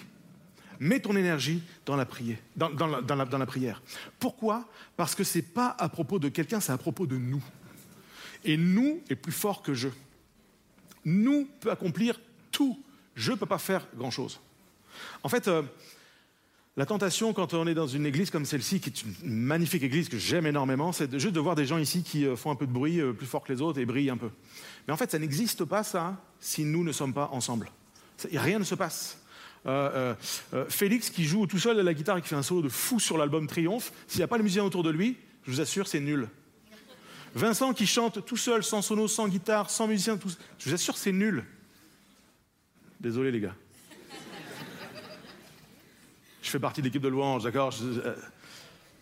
[0.80, 3.82] Mets ton énergie dans la, prière, dans la prière.
[4.18, 4.66] Pourquoi?
[4.96, 7.42] Parce que ce n'est pas à propos de quelqu'un, c'est à propos de nous.
[8.44, 9.88] Et nous est plus fort que je.
[11.04, 12.78] Nous peut accomplir tout.
[13.14, 14.40] Je ne peux pas faire grand-chose.
[15.22, 15.62] En fait, euh,
[16.76, 20.09] la tentation quand on est dans une église comme celle-ci, qui est une magnifique église
[20.09, 22.66] que j'aime énormément, c'est juste de voir des gens ici qui euh, font un peu
[22.66, 24.30] de bruit euh, plus fort que les autres et brillent un peu.
[24.87, 27.70] Mais en fait, ça n'existe pas ça si nous ne sommes pas ensemble.
[28.33, 29.18] Rien ne se passe.
[30.68, 33.00] Félix qui joue tout seul à la guitare et qui fait un solo de fou
[33.00, 35.88] sur l'album Triomphe, s'il n'y a pas les musiciens autour de lui, je vous assure,
[35.88, 36.28] c'est nul.
[37.35, 40.31] Vincent qui chante tout seul, sans sono, sans guitare, sans musicien, tout...
[40.59, 41.44] je vous assure, c'est nul.
[43.01, 43.55] Désolé les gars.
[46.42, 48.14] Je fais partie de l'équipe de louange, d'accord euh,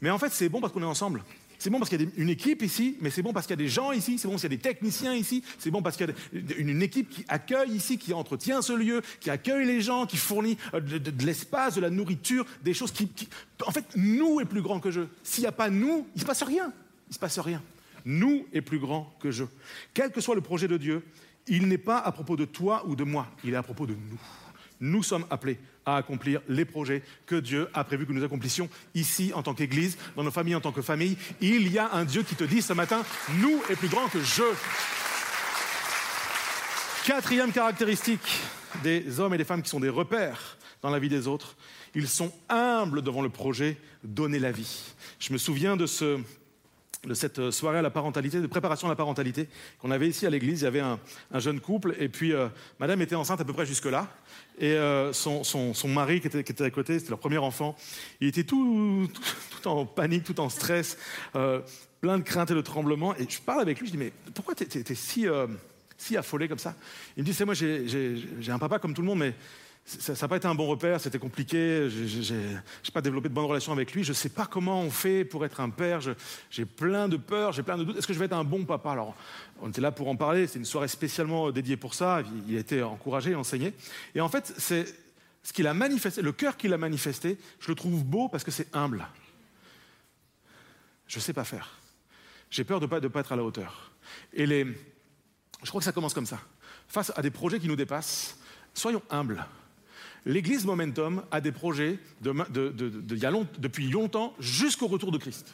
[0.01, 1.23] Mais en fait, c'est bon parce qu'on est ensemble.
[1.59, 3.61] C'est bon parce qu'il y a une équipe ici, mais c'est bon parce qu'il y
[3.61, 5.83] a des gens ici, c'est bon parce qu'il y a des techniciens ici, c'est bon
[5.83, 9.64] parce qu'il y a une, équipe qui accueille ici, qui entretient ce lieu, qui accueille
[9.64, 13.29] les gens, qui fournit euh, de l'espace, de la nourriture, des choses qui, qui-
[13.64, 15.03] En fait, nous est plus grand que je.
[15.23, 16.73] S'il n'y a pas nous, il ne se passe rien.
[17.07, 17.62] Il ne se passe rien.
[18.04, 19.44] Nous est plus grand que je.
[19.94, 21.02] Quel que soit le projet de Dieu,
[21.46, 23.94] il n'est pas à propos de toi ou de moi, il est à propos de
[23.94, 24.20] nous.
[24.80, 29.32] Nous sommes appelés à accomplir les projets que Dieu a prévu que nous accomplissions ici
[29.34, 31.16] en tant qu'Église, dans nos familles en tant que famille.
[31.40, 33.04] Il y a un Dieu qui te dit ce matin,
[33.40, 34.42] nous est plus grand que je.
[37.04, 38.40] Quatrième caractéristique
[38.82, 41.56] des hommes et des femmes qui sont des repères dans la vie des autres,
[41.94, 44.94] ils sont humbles devant le projet donner la vie.
[45.18, 46.18] Je me souviens de ce,
[47.14, 49.48] cette soirée à la parentalité, de préparation à la parentalité
[49.80, 50.60] qu'on avait ici à l'église.
[50.60, 51.00] Il y avait un,
[51.32, 54.08] un jeune couple et puis euh, madame était enceinte à peu près jusque-là.
[54.58, 57.38] Et euh, son, son- son mari qui était, qui était à côté, c'était leur premier
[57.38, 57.74] enfant,
[58.20, 59.08] il était tout,
[59.50, 60.96] tout, en panique, tout en stress,
[61.34, 61.60] euh,
[62.00, 63.16] plein de crainte et de tremblements.
[63.16, 65.46] Et je parle avec lui, je dis mais pourquoi t'es es, si, euh,
[65.96, 66.74] si affolé comme ça?
[67.16, 67.86] Il me dit c'est moi j'ai
[68.40, 69.34] j'ai un papa comme tout le monde, mais
[69.85, 72.61] ça n'a pas été un bon repère, c'était compliqué, je n'ai
[72.92, 75.45] pas développé de bonnes relations avec lui, je ne sais pas comment on fait pour
[75.45, 76.01] être un père,
[76.51, 78.64] j'ai plein de peurs, j'ai plein de doutes, est-ce que je vais être un bon
[78.64, 78.92] papa?
[78.92, 79.16] Alors,
[79.61, 82.61] on était là pour en parler, c'est une soirée spécialement dédiée pour ça, il a
[82.61, 83.75] été encouragé, enseigné.
[84.14, 84.87] Et en fait, c'est
[85.42, 88.53] ce qu'il a manifesté, le cœur qu'il a manifesté, je le trouve beau parce que
[88.53, 89.07] c'est humble.
[91.09, 91.79] Je ne sais pas faire.
[92.51, 93.90] J'ai peur de ne pas, pas être à la hauteur.
[94.33, 94.64] Et les,
[95.62, 96.38] je crois que ça commence comme ça.
[96.87, 98.38] Face à des projets qui nous dépassent,
[98.75, 99.45] soyons humbles.
[100.24, 105.52] L'Église Momentum a des projets depuis longtemps jusqu'au retour de Christ.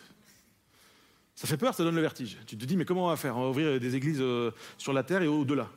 [1.35, 2.37] Ça fait peur, ça donne le vertige.
[2.47, 3.37] Tu te dis, mais comment on va faire?
[3.37, 5.71] On va ouvrir des églises euh, sur la terre et au-delà.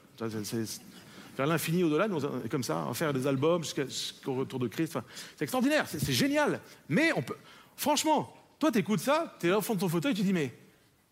[1.38, 2.08] Vers l'infini au-delà,
[2.50, 4.98] comme ça, on va faire des albums jusqu'au retour de Christ.
[5.38, 6.60] C'est extraordinaire, c'est génial.
[6.90, 7.38] Mais on peut,
[7.78, 10.26] franchement, toi, tu écoutes ça, tu es là au fond de ton fauteuil, tu te
[10.26, 10.54] dis, mais,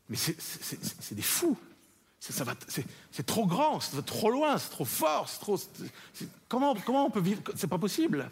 [0.09, 1.57] mais c'est des fous.
[2.19, 5.57] C'est- trop grand, c'est trop loin, c'est trop fort, c'est trop.
[6.49, 8.29] comment, on peut vivre C'est pas possible.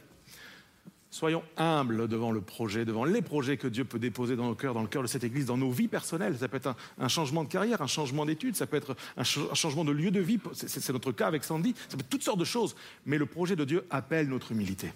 [1.10, 4.73] Soyons humbles devant le projet, devant les projets que Dieu peut déposer dans nos cœurs,
[4.73, 6.38] dans le cœur de cette Église, dans nos vies personnelles.
[6.38, 9.56] Ça peut être un, changement de carrière, un changement d'études, ça peut être un, un
[9.56, 10.38] changement de lieu de vie.
[10.54, 11.73] C'est notre cas avec Sandy.
[11.88, 12.76] Ça peut être toutes sortes de choses.
[13.06, 14.91] Mais le projet de Dieu appelle notre humilité.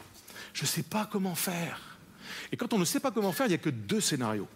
[0.54, 1.97] Je ne sais pas comment faire.
[2.51, 4.47] Et quand on ne sait pas comment faire, il n'y a que deux scénarios.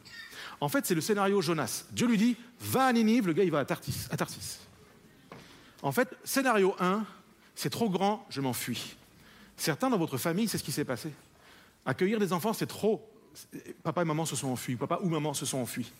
[0.61, 1.85] En fait, c'est le scénario Jonas.
[1.91, 4.59] Dieu lui dit Va à Ninive, le gars il va à Tarsis.
[5.81, 7.05] En fait, scénario 1,
[7.55, 8.95] c'est trop grand, je m'enfuis.
[9.57, 11.11] Certains dans votre famille, c'est ce qui s'est passé.
[11.85, 13.07] Accueillir des enfants, c'est trop.
[13.83, 15.91] Papa et maman se sont enfuis, papa ou maman se sont enfuis.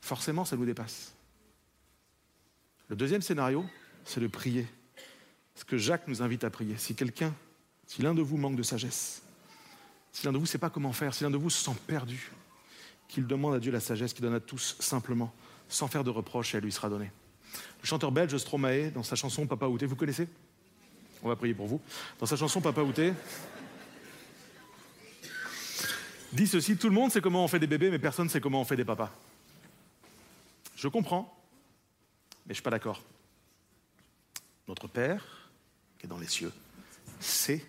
[0.00, 1.12] Forcément, ça nous dépasse.
[2.88, 3.64] Le deuxième scénario,
[4.04, 4.66] c'est de prier.
[5.54, 6.76] Ce que Jacques nous invite à prier.
[6.76, 7.34] Si quelqu'un,
[7.86, 9.21] si l'un de vous manque de sagesse,
[10.12, 11.76] si l'un de vous ne sait pas comment faire, si l'un de vous se sent
[11.86, 12.30] perdu,
[13.08, 15.32] qu'il demande à Dieu la sagesse qu'il donne à tous simplement,
[15.68, 17.10] sans faire de reproches, et elle lui sera donnée.
[17.80, 20.28] Le chanteur belge Stromae, dans sa chanson Papa Outé, vous connaissez?
[21.22, 21.80] On va prier pour vous.
[22.18, 23.12] Dans sa chanson Papa Outé,
[26.32, 28.40] dit ceci Tout le monde sait comment on fait des bébés, mais personne ne sait
[28.40, 29.10] comment on fait des papas.
[30.76, 31.34] Je comprends,
[32.46, 33.02] mais je ne suis pas d'accord.
[34.68, 35.50] Notre Père,
[35.98, 36.52] qui est dans les cieux,
[37.20, 37.64] sait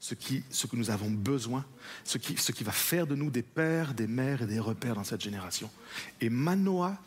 [0.00, 1.64] ce, que nous avons besoin,
[2.04, 4.94] ce qui, ce qui va faire de nous des pères, des mères et des repères
[4.94, 5.70] dans cette génération.
[6.20, 6.98] Et Manoah,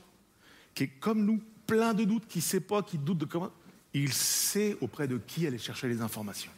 [0.75, 3.51] qui est comme nous, plein de doutes, qui ne sait pas, qui doute de comment,
[3.93, 6.51] il sait auprès de qui aller chercher les informations.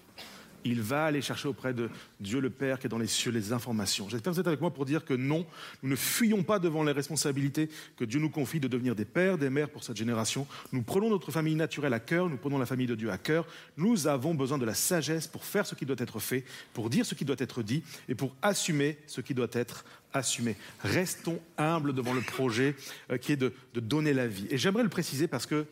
[0.66, 3.54] Il va aller chercher auprès de Dieu le Père qui est dans les cieux les
[3.54, 4.10] informations.
[4.10, 5.46] J'espère que vous êtes avec moi pour dire que non,
[5.84, 9.38] nous ne fuyons pas devant les responsabilités que Dieu nous confie de devenir des pères,
[9.38, 10.48] des mères pour cette génération.
[10.72, 13.46] Nous prenons notre famille naturelle à cœur, nous prenons la famille de Dieu à cœur.
[13.78, 17.06] Nous avons besoin de la sagesse pour faire ce qui doit être fait, pour dire
[17.06, 20.56] ce qui doit être dit et pour assumer ce qui doit être assumé.
[20.80, 22.76] Restons humbles devant le projet
[23.12, 24.48] euh, qui est de, de donner la vie.
[24.50, 25.66] Et j'aimerais le préciser parce que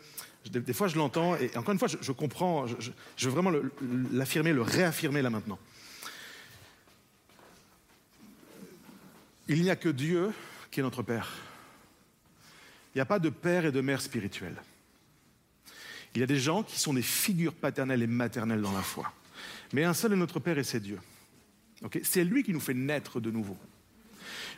[0.49, 2.91] des, fois je l'entends et encore une fois je, comprends, je,
[3.25, 3.51] veux vraiment
[4.11, 5.59] l'affirmer, le réaffirmer là maintenant.
[9.47, 10.31] Il n'y a que Dieu
[10.71, 11.29] qui est notre Père.
[12.93, 14.55] Il n'y a pas de père et de mère spirituels.
[16.15, 19.11] Il y a des gens qui sont des figures paternelles et maternelles dans la foi.
[19.73, 20.99] Mais un seul est notre Père et c'est Dieu.
[22.03, 23.57] C'est lui qui nous fait naître de nouveau.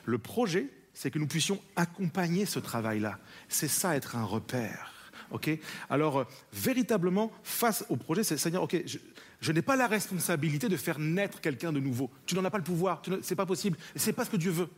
[0.04, 3.20] Le projet, c'est que nous puissions accompagner ce travail-là.
[3.50, 4.95] C'est ça être un repère.
[5.32, 5.50] Ok
[5.90, 8.78] Alors, euh, véritablement, face au projet, c'est Seigneur, ok,
[9.42, 12.10] je, n'ai pas la responsabilité de faire naître quelqu'un de nouveau.
[12.26, 13.02] Tu n'en as pas le pouvoir.
[13.22, 13.78] C'est pas possible.
[13.96, 14.70] C'est pas ce que Dieu veut.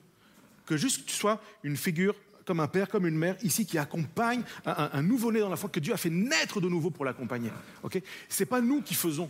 [0.66, 4.42] Que juste tu sois une figure comme un père, comme une mère, ici, qui accompagne
[4.66, 7.04] un, un- un nouveau-né dans la foi, que Dieu a fait naître de nouveau pour
[7.04, 7.52] l'accompagner.
[7.84, 9.30] Ok C'est pas nous qui faisons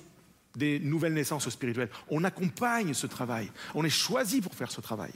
[0.58, 1.90] des nouvelles naissances spirituelles.
[2.10, 3.52] On accompagne ce travail.
[3.76, 5.12] On est choisi pour faire ce travail.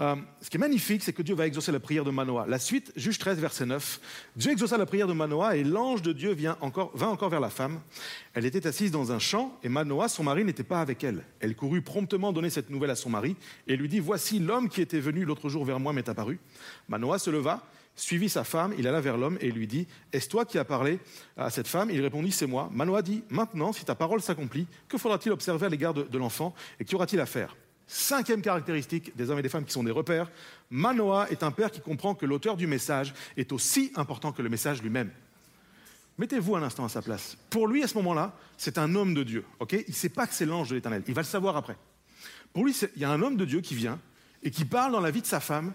[0.00, 2.46] Euh, ce qui est magnifique, c'est que Dieu va exaucer la prière de Manoah.
[2.46, 4.00] La suite, Juge 13, verset 9.
[4.36, 7.40] Dieu exauça la prière de Manoah et l'ange de Dieu vient encore, vint encore vers
[7.40, 7.80] la femme.
[8.34, 11.24] Elle était assise dans un champ et Manoah, son mari, n'était pas avec elle.
[11.40, 13.36] Elle courut promptement donner cette nouvelle à son mari
[13.66, 16.38] et lui dit Voici l'homme qui était venu l'autre jour vers moi m'est apparu.
[16.88, 17.62] Manoah se leva
[17.98, 21.00] suivit sa femme, il alla vers l'homme et lui dit Est-ce toi qui as parlé
[21.36, 21.90] à cette femme?
[21.90, 22.70] Il répondit C'est moi.
[22.72, 26.84] Manoah dit Maintenant, si ta parole s'accomplit, que faudra-t-il observer à l'égard de, l'enfant et
[26.84, 27.56] qu'y aura-t-il à faire?
[27.86, 30.30] Cinquième caractéristique des hommes et des femmes qui sont des repères
[30.70, 34.50] Manoah est un père qui comprend que l'auteur du message est aussi important que le
[34.50, 35.10] message lui-même.
[36.18, 37.36] Mettez-vous un instant à sa place.
[37.48, 39.44] Pour lui, à ce moment-là, c'est un homme de Dieu.
[39.60, 39.72] ok?
[39.72, 41.02] Il ne sait pas que c'est l'ange de l'éternel.
[41.06, 41.76] Il va le savoir après.
[42.52, 44.00] Pour lui, il y a un homme de Dieu qui vient
[44.42, 45.72] et qui parle dans la vie de sa femme.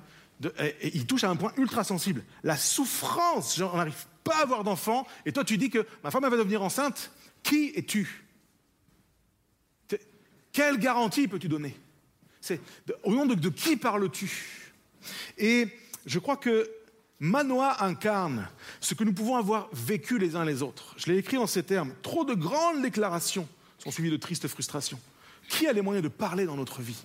[0.59, 2.23] Et, il touche à un point ultra sensible.
[2.43, 5.07] La souffrance, genre, on n'arrive pas à avoir d'enfant.
[5.25, 7.11] Et toi, tu dis que ma femme va devenir enceinte.
[7.41, 8.23] Qui es-tu?
[10.51, 11.75] Quelle garantie peux-tu donner?
[13.03, 14.71] Au nom de, de qui parles-tu?
[15.37, 15.67] Et
[16.05, 16.69] je crois que
[17.19, 18.47] Manoah incarne
[18.79, 20.93] ce que nous pouvons avoir vécu les uns les autres.
[20.97, 21.93] Je l'ai écrit en ces termes.
[22.01, 23.47] Trop de grandes déclarations
[23.79, 24.99] sont suivies de tristes frustrations.
[25.49, 27.03] Qui a les moyens de parler dans notre vie?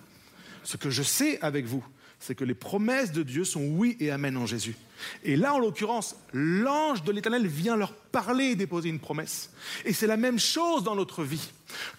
[0.63, 1.83] Ce que je sais avec vous,
[2.19, 4.75] c'est que les promesses de Dieu sont oui et amen en Jésus.
[5.23, 9.51] Et là, en l'occurrence, l'ange de l'Éternel vient leur parler et déposer une promesse.
[9.85, 11.49] Et c'est la même chose dans notre vie.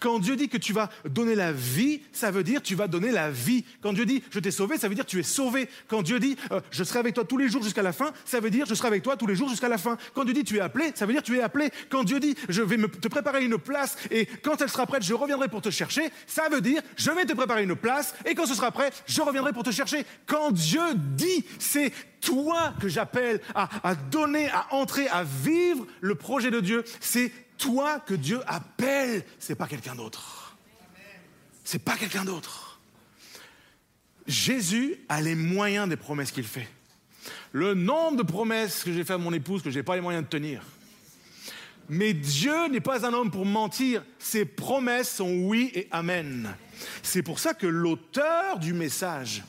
[0.00, 3.12] Quand Dieu dit que tu vas donner la vie, ça veut dire tu vas donner
[3.12, 3.64] la vie.
[3.82, 5.68] Quand Dieu dit je t'ai sauvé, ça veut dire tu es sauvé.
[5.88, 8.40] Quand Dieu dit euh, je serai avec toi tous les jours jusqu'à la fin, ça
[8.40, 9.96] veut dire je serai avec toi tous les jours jusqu'à la fin.
[10.14, 11.70] Quand Dieu dit tu es appelé, ça veut dire tu es appelé.
[11.88, 15.04] Quand Dieu dit je vais me, te préparer une place et quand elle sera prête,
[15.04, 18.34] je reviendrai pour te chercher, ça veut dire je vais te préparer une place et
[18.34, 20.04] quand ce sera prêt, je reviendrai pour te chercher.
[20.26, 26.50] Quand Dieu dit c'est toi que j'appelle à, donner, à entrer, à vivre le projet
[26.50, 30.56] de Dieu, c'est toi que Dieu appelle, c'est pas quelqu'un d'autre.
[31.64, 32.80] C'est pas quelqu'un d'autre.
[34.26, 36.68] Jésus a les moyens des promesses qu'il fait.
[37.52, 40.00] Le nombre de promesses que j'ai fait à mon épouse que je n'ai pas les
[40.00, 40.62] moyens de tenir.
[41.88, 44.04] Mais Dieu n'est pas un homme pour mentir.
[44.18, 46.54] Ses promesses sont oui et amen.
[47.02, 49.42] C'est pour ça que l'auteur du message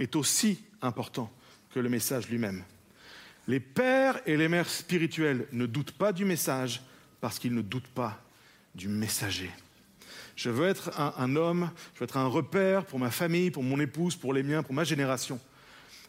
[0.00, 1.30] est aussi important
[1.74, 2.62] que le message lui-même.
[3.48, 6.80] Les pères et les mères spirituels ne doutent pas du message
[7.20, 8.22] parce qu'ils ne doutent pas
[8.74, 9.50] du messager.
[10.36, 13.78] Je veux être un, homme, je veux être un repère pour ma famille, pour mon
[13.80, 15.38] épouse, pour les miens, pour ma génération,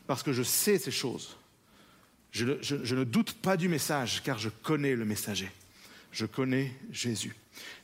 [0.07, 1.35] parce que je sais ces choses.
[2.31, 5.49] Je, ne- je- je ne doute pas du message car je connais le messager.
[6.11, 7.35] Je connais Jésus.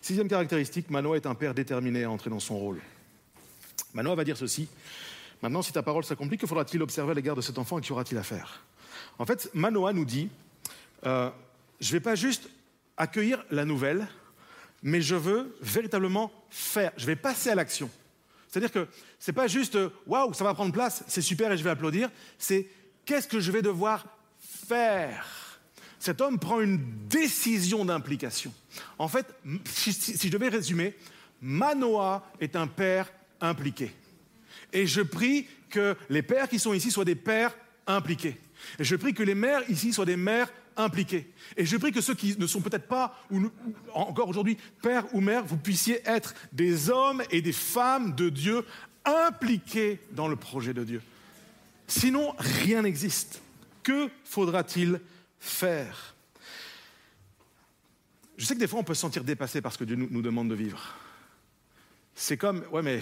[0.02, 2.80] Sixième caractéristique, Manoah est un père déterminé à entrer dans son rôle.
[3.94, 4.68] Manoah va dire ceci.
[5.42, 7.92] Maintenant, si ta parole s'accomplit, que faudra-t-il observer à l'égard de cet enfant et qu'y
[7.92, 8.64] aura-t-il à faire?
[9.18, 10.30] En fait, Manoah nous dit,
[11.06, 11.30] euh,
[11.80, 12.50] je ne vais pas juste
[12.98, 14.08] accueillir la nouvelle,
[14.84, 16.92] mais je veux véritablement faire.
[16.98, 17.90] Je vais passer à l'action.
[18.50, 18.88] C'est-à-dire que
[19.20, 22.10] c'est pas juste euh, waouh, ça va prendre place, c'est super et je vais applaudir.
[22.38, 22.68] C'est
[23.06, 24.06] qu'est-ce que je vais devoir
[24.40, 25.26] faire?
[26.00, 28.54] Cet homme prend une décision d'implication.
[28.98, 29.26] En fait,
[29.66, 30.96] si, si- je devais résumer,
[31.42, 33.92] Manoah est un père impliqué.
[34.74, 37.56] Et je prie que les pères qui sont ici soient des pères
[37.88, 38.38] impliqués.
[38.78, 41.32] Et je prie que les mères ici soient des mères impliquées.
[41.58, 43.50] Et je prie que ceux qui ne sont peut-être pas, ou,
[43.94, 48.66] encore aujourd'hui, père ou mère, vous puissiez être des hommes et des femmes de Dieu
[49.06, 51.02] impliqués dans le projet de Dieu.
[51.88, 53.42] Sinon, rien n'existe.
[53.84, 55.00] Que faudra-t-il
[55.40, 56.16] faire?
[58.38, 60.22] Je sais que des fois, on peut se sentir dépassé par ce que Dieu nous,
[60.22, 60.96] demande de vivre.
[62.16, 63.02] c'est comme, ouais, mais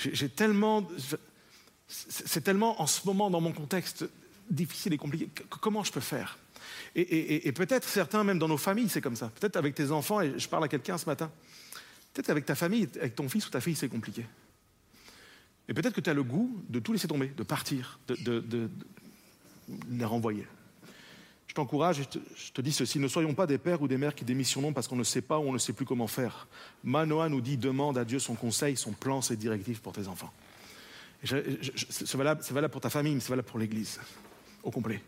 [0.00, 0.88] j'ai tellement,
[1.88, 4.04] c'est tellement en ce moment dans mon contexte
[4.50, 5.28] difficile et compliqué.
[5.60, 6.38] Comment je peux faire?
[6.94, 9.30] Et, peut-être certains, même dans nos familles, c'est comme ça.
[9.38, 11.30] Peut-être avec tes enfants, et je parle à quelqu'un ce matin.
[12.12, 14.26] Peut-être avec ta famille, avec ton fils ou ta fille, c'est compliqué.
[15.68, 18.70] Et peut-être que tu as le goût de tout laisser tomber, de partir, de
[19.90, 20.46] les renvoyer.
[21.50, 22.04] Je t'encourage et
[22.36, 24.86] je te, dis ceci, ne soyons pas des pères ou des mères qui démissionnons parce
[24.86, 26.46] qu'on ne sait pas ou on ne sait plus comment faire.
[26.84, 30.32] Manoah nous dit, demande à Dieu son conseil, son plan, ses directives pour tes enfants.
[31.24, 33.98] C'est valable, valable pour ta famille, mais c'est valable pour l'Église,
[34.62, 35.02] au complet.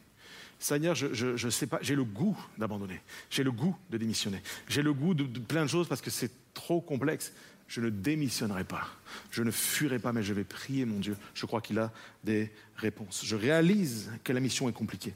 [0.59, 4.83] Seigneur, je, je, sais pas, j'ai le goût d'abandonner, j'ai le goût de démissionner, j'ai
[4.83, 7.33] le goût de plein de choses parce que c'est trop complexe.
[7.69, 8.89] Je ne démissionnerai pas,
[9.31, 11.17] je ne fuirai pas, mais je vais prier mon Dieu.
[11.35, 11.93] Je crois qu'il a
[12.25, 13.23] des réponses.
[13.25, 15.15] Je réalise que la mission est compliquée,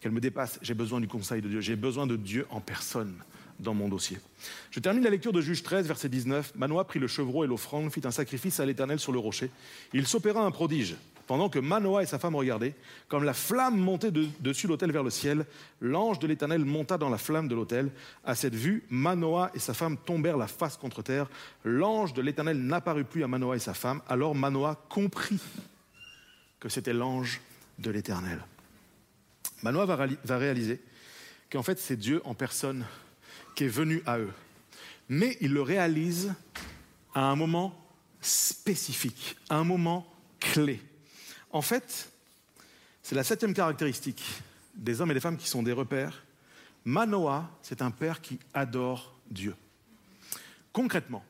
[0.00, 0.58] qu'elle me dépasse.
[0.62, 3.14] J'ai besoin du conseil de Dieu, j'ai besoin de Dieu en personne
[3.58, 4.18] dans mon dossier.
[4.70, 6.54] Je termine la lecture de Juge 13, verset 19.
[6.56, 9.50] Manoah prit le chevreau et l'offrande, fit un sacrifice à l'Éternel sur le rocher.
[9.92, 10.96] Il s'opéra un prodige.
[11.26, 12.74] Pendant que Manoah et sa femme regardaient,
[13.06, 15.46] comme la flamme montait de- dessus l'autel vers le ciel,
[15.80, 17.90] l'ange de l'Éternel monta dans la flamme de l'autel.
[18.24, 21.28] À cette vue, Manoah et sa femme tombèrent la face contre terre.
[21.62, 24.00] L'ange de l'Éternel n'apparut plus à Manoah et sa femme.
[24.08, 25.38] Alors Manoah comprit
[26.58, 27.40] que c'était l'ange
[27.78, 28.40] de l'Éternel.
[29.62, 30.80] Manoah va, va réaliser
[31.50, 32.84] qu'en fait c'est Dieu en personne
[33.54, 34.32] qui est venu à eux.
[35.08, 36.34] Mais il le réalise
[37.14, 37.76] à un moment
[38.20, 40.06] spécifique, à un moment
[40.38, 40.80] clé.
[41.50, 42.10] En fait,
[43.02, 44.22] c'est la septième caractéristique
[44.74, 46.24] des hommes et des femmes qui sont des repères.
[46.84, 49.54] Manoah, c'est un père qui adore Dieu.
[50.72, 51.24] Concrètement,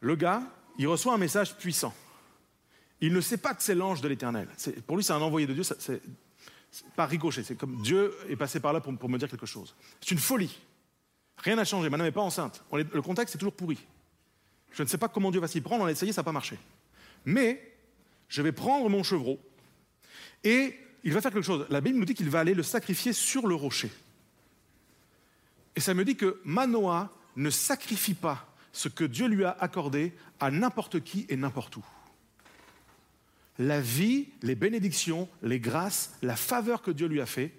[0.00, 0.42] le gars,
[0.78, 1.94] il reçoit un message puissant.
[3.00, 4.48] Il ne sait pas que c'est l'ange de l'Éternel.
[4.86, 5.62] Pour lui, c'est un envoyé de Dieu.
[6.96, 7.42] Pas ricochet.
[7.42, 9.74] C'est comme Dieu est passé par là pour, me dire quelque chose.
[10.00, 10.58] C'est une folie.
[11.38, 11.88] Rien n'a changé.
[11.90, 12.64] Madame n'est pas enceinte.
[12.72, 13.78] Le contexte est toujours pourri.
[14.72, 15.84] Je ne sais pas comment Dieu va s'y prendre.
[15.84, 16.58] On a essayé, ça n'a pas marché.
[17.24, 17.76] Mais
[18.28, 19.38] je vais prendre mon chevreau
[20.44, 21.66] et il va faire quelque chose.
[21.68, 23.90] La Bible nous dit qu'il va aller le sacrifier sur le rocher.
[25.76, 30.12] Et ça me dit que Manoah ne sacrifie pas ce que Dieu lui a accordé
[30.40, 31.84] à n'importe qui et n'importe où.
[33.58, 37.52] La vie, les bénédictions, les grâces, la faveur que Dieu lui a fait,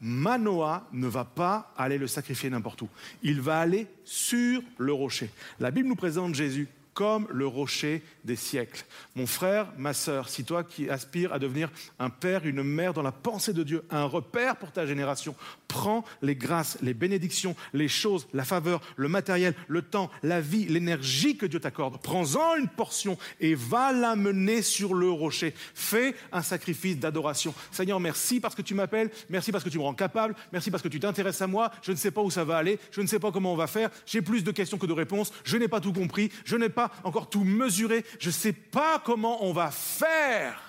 [0.00, 2.88] Manoah ne va pas aller le sacrifier n'importe où.
[3.22, 5.30] Il va aller sur le rocher.
[5.60, 8.84] La Bible nous présente Jésus comme le rocher des siècles.
[9.16, 13.02] Mon frère, ma sœur, si toi qui aspires à devenir un père, une mère dans
[13.02, 15.34] la pensée de Dieu, un repère pour ta génération,
[15.68, 20.66] prends les grâces, les bénédictions, les choses, la faveur, le matériel, le temps, la vie,
[20.66, 22.00] l'énergie que Dieu t'accorde.
[22.00, 25.54] Prends-en une portion et va l'amener sur le rocher.
[25.74, 27.54] Fais un sacrifice d'adoration.
[27.72, 30.82] Seigneur, merci parce que tu m'appelles, merci parce que tu me rends capable, merci parce
[30.82, 31.72] que tu t'intéresses à moi.
[31.82, 33.66] Je ne sais pas où ça va aller, je ne sais pas comment on va
[33.66, 36.68] faire, j'ai plus de questions que de réponses, je n'ai pas tout compris, je n'ai
[36.68, 40.60] pas encore tout mesuré, je ne sais pas comment on va faire.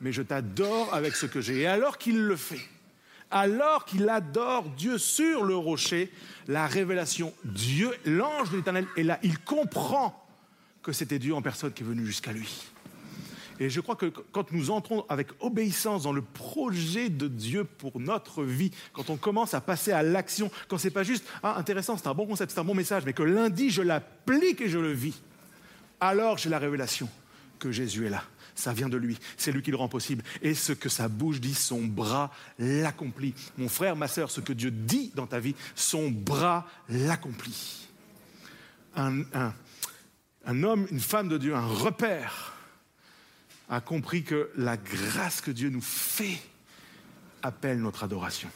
[0.00, 1.60] Mais je t'adore avec ce que j'ai.
[1.60, 2.66] Et alors qu'il le fait,
[3.30, 6.10] alors qu'il adore Dieu sur le rocher,
[6.48, 9.18] la révélation, Dieu, l'ange de l'Éternel est là.
[9.22, 10.26] Il comprend
[10.82, 12.70] que c'était Dieu en personne qui est venu jusqu'à lui.
[13.60, 18.00] Et je crois que quand nous entrons avec obéissance dans le projet de Dieu pour
[18.00, 21.96] notre vie, quand on commence à passer à l'action, quand c'est pas juste ah intéressant,
[21.98, 24.78] c'est un bon concept, c'est un bon message, mais que lundi je l'applique et je
[24.78, 25.20] le vis,
[26.00, 27.08] alors j'ai la révélation
[27.58, 28.24] que Jésus est là.
[28.54, 30.22] Ça vient de lui, c'est lui qui le rend possible.
[30.42, 33.34] Et ce que sa bouche dit, son bras l'accomplit.
[33.58, 37.88] Mon frère, ma sœur, ce que Dieu dit dans ta vie, son bras l'accomplit.
[38.96, 39.54] Un, un-
[40.46, 42.54] un homme, une femme de Dieu, un repère,
[43.70, 46.38] a compris que la grâce que Dieu nous fait
[47.42, 48.50] appelle notre adoration.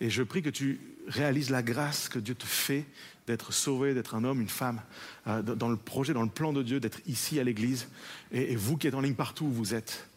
[0.00, 2.86] Et je prie que tu réalises la grâce que Dieu te fait
[3.26, 4.80] d'être sauvé, d'être un homme, une femme,
[5.26, 7.88] euh, dans le projet, dans le plan de Dieu, d'être ici à l'Église.
[8.30, 10.08] Et, et vous qui êtes en ligne partout où vous êtes,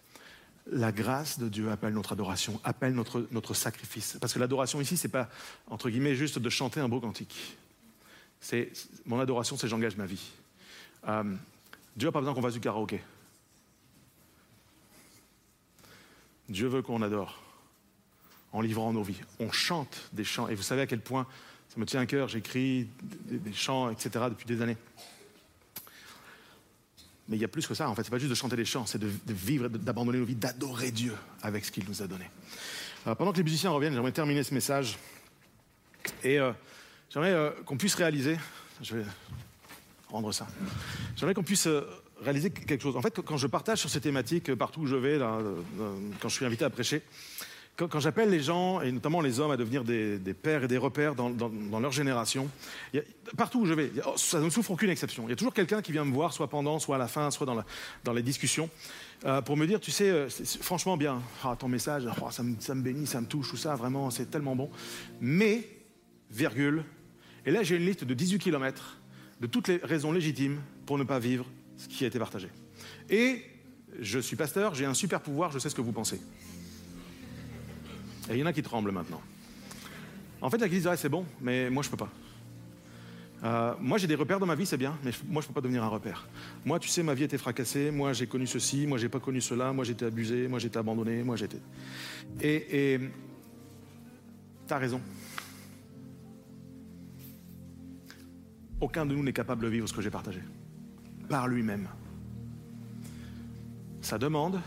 [0.72, 4.18] la grâce de Dieu appelle notre adoration, appelle notre, notre sacrifice.
[4.22, 5.30] Parce que l'adoration ici, c'est pas,
[5.68, 7.58] entre guillemets, juste de chanter un beau cantique.
[8.40, 8.72] C'est,
[9.06, 10.30] mon adoration, c'est j'engage ma vie.
[11.08, 11.24] Euh,
[11.96, 13.02] Dieu n'a pas besoin qu'on fasse du karaoké.
[16.52, 17.42] Dieu veut qu'on adore
[18.54, 19.22] en livrant nos vies.
[19.40, 20.48] On chante des chants.
[20.50, 21.26] Et vous savez à quel point
[21.70, 22.28] ça me tient à cœur.
[22.28, 24.26] J'écris des, chants, etc.
[24.30, 24.78] depuis des années.
[27.30, 27.90] Mais il y a plus que ça.
[27.90, 30.36] En fait, c'est pas juste de chanter des chants, c'est de, vivre, d'abandonner nos vies,
[30.36, 32.30] d'adorer Dieu avec ce qu'il nous a donné.
[33.04, 34.98] Pendant que les musiciens reviennent, j'aimerais terminer ce message.
[36.24, 36.52] Et euh,
[37.10, 38.38] j'aimerais euh, qu'on puisse réaliser.
[38.82, 39.06] Je vais
[40.10, 40.48] rendre ça.
[41.16, 41.88] J'aimerais qu'on puisse euh,
[42.22, 42.96] réaliser quelque chose.
[42.96, 45.22] En fait, quand je partage sur ces thématiques euh, partout où je vais, euh,
[45.80, 47.02] euh, quand je suis invité à prêcher,
[47.78, 51.16] quand, j'appelle les gens, et notamment les hommes, à devenir des, pères et des repères
[51.16, 52.48] dans, leur génération,
[53.36, 55.24] partout où je vais, oh, ça ne souffre aucune exception.
[55.26, 57.32] Il y a toujours quelqu'un qui vient me voir, soit pendant, soit à la fin,
[57.32, 58.70] soit dans, les discussions,
[59.46, 60.28] pour me dire, tu sais,
[60.62, 63.58] franchement bien, Ah, ton message, oh, ça, me, ça me bénit, ça me touche, tout
[63.58, 64.70] ça, vraiment, c'est tellement bon.
[65.20, 65.68] Mais,
[66.30, 66.84] virgule,
[67.48, 68.98] et là j'ai une liste de 18 kilomètres
[69.40, 71.46] de toutes les raisons légitimes pour ne pas vivre
[71.82, 72.50] ce qui a été partagé.
[73.10, 73.44] Et
[74.00, 76.22] je suis pasteur, j'ai un super pouvoir, je sais ce que vous pensez.
[78.30, 79.22] Et il y en a qui tremblent maintenant.
[80.42, 82.10] En fait, il y a qui disent Ah, c'est bon, mais moi, je peux pas.
[83.44, 85.62] Euh, moi, j'ai des repères dans ma vie, c'est bien, mais moi, je peux pas
[85.62, 86.28] devenir un repère.
[86.64, 87.90] Moi, tu sais, ma vie était fracassée.
[87.90, 88.86] Moi, j'ai connu ceci.
[88.86, 89.74] Moi, j'ai pas connu cela.
[89.74, 90.48] Moi, j'étais abusé.
[90.48, 91.24] Moi, j'étais abandonné.
[91.24, 91.60] Moi, j'étais.
[92.40, 93.00] Et, et
[94.68, 95.02] t'as raison.
[98.80, 100.42] Aucun de nous n'est capable de vivre ce que j'ai partagé
[101.32, 101.88] par lui-même.
[104.02, 104.60] Ça demande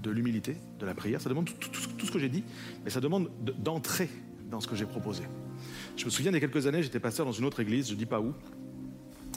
[0.00, 2.44] de l'humilité, de la prière, ça demande tout, ce que j'ai dit,
[2.84, 4.08] mais ça demande de- d'entrer
[4.48, 5.24] dans ce que j'ai proposé.
[5.96, 7.94] Je me souviens, il y a quelques années, j'étais pasteur dans une autre église, je
[7.94, 8.32] ne dis pas où,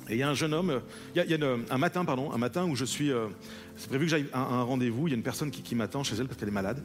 [0.07, 0.81] et il y a un jeune homme,
[1.15, 3.27] il y a, un matin, pardon, un matin où je suis, euh,
[3.81, 6.15] c'est prévu que j'aille à un, rendez-vous, il y a une personne qui, m'attend chez
[6.15, 6.83] elle parce qu'elle est malade,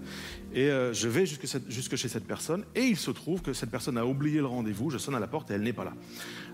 [0.55, 3.71] et euh, je vais jusque, jusque chez cette personne, et il se trouve que cette
[3.71, 5.93] personne a oublié le rendez-vous, je sonne à la porte et elle n'est pas là.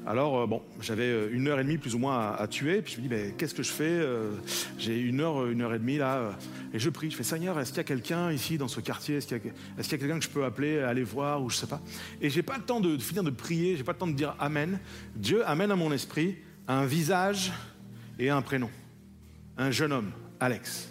[0.05, 2.95] Alors, euh, bon, j'avais euh, une heure et demie plus ou moins à, tuer, puis
[2.95, 4.05] je me dis, mais qu'est-ce que je fais
[4.79, 6.37] J'ai une heure, une heure et demie là,
[6.75, 9.19] et je prie, je fais, Seigneur, est-ce qu'il y a quelqu'un ici dans ce quartier
[9.19, 11.41] Est-ce qu'il y a, est-ce qu'il y a quelqu'un que je peux appeler, aller voir,
[11.41, 11.81] ou je sais pas?
[12.21, 14.13] Et j'ai pas le temps de, de finir de prier, j'ai pas le temps de
[14.13, 14.81] dire Amen.
[15.15, 16.37] Dieu amène à mon esprit
[16.67, 17.53] un visage
[18.19, 18.71] et un prénom.
[19.57, 20.11] Un jeune homme,
[20.43, 20.89] Alex.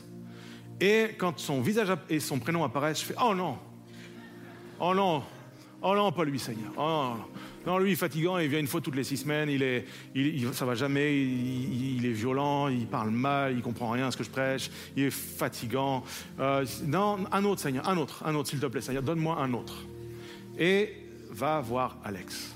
[0.79, 3.57] Et quand son visage et son prénom apparaissent, je fais Oh non
[4.79, 5.23] Oh non
[5.83, 6.71] Oh non, pas lui, Seigneur.
[6.77, 7.25] Oh non, non.
[7.65, 9.85] Non, lui, il est fatigant, il vient une fois toutes les six semaines, il est,
[10.15, 14.17] il, ça va jamais, il est violent, il parle mal, il comprend rien à ce
[14.17, 16.03] que je prêche, il est fatigant.
[16.39, 19.53] Euh, non, un autre, Seigneur, un autre, un autre, s'il te plaît, Seigneur, donne-moi un
[19.53, 19.85] autre.
[20.57, 20.95] Et
[21.29, 22.55] va voir Alex.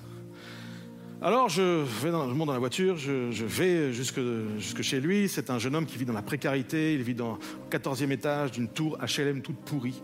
[1.26, 4.20] Alors je, vais dans, monte dans la voiture, je, vais jusque,
[4.60, 5.28] jusque chez lui.
[5.28, 6.94] C'est un jeune homme qui vit dans la précarité.
[6.94, 7.40] Il vit dans
[7.72, 10.04] le 14e étage d'une tour HLM toute pourrie.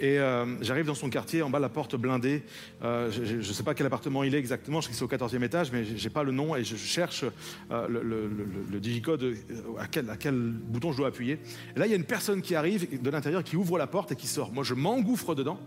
[0.00, 2.42] Et euh, j'arrive dans son quartier, en bas la porte blindée.
[2.82, 5.26] Euh, je ne sais pas quel appartement il est exactement, je sais que c'est au
[5.28, 7.24] 14e étage, mais j'ai pas le nom et je cherche
[7.70, 9.36] euh, le, le- digicode
[9.78, 11.38] à quel, bouton je dois appuyer.
[11.76, 14.16] Là, il y a une personne qui arrive de l'intérieur, qui ouvre la porte et
[14.16, 14.52] qui sort.
[14.52, 15.58] Moi, je m'engouffre dedans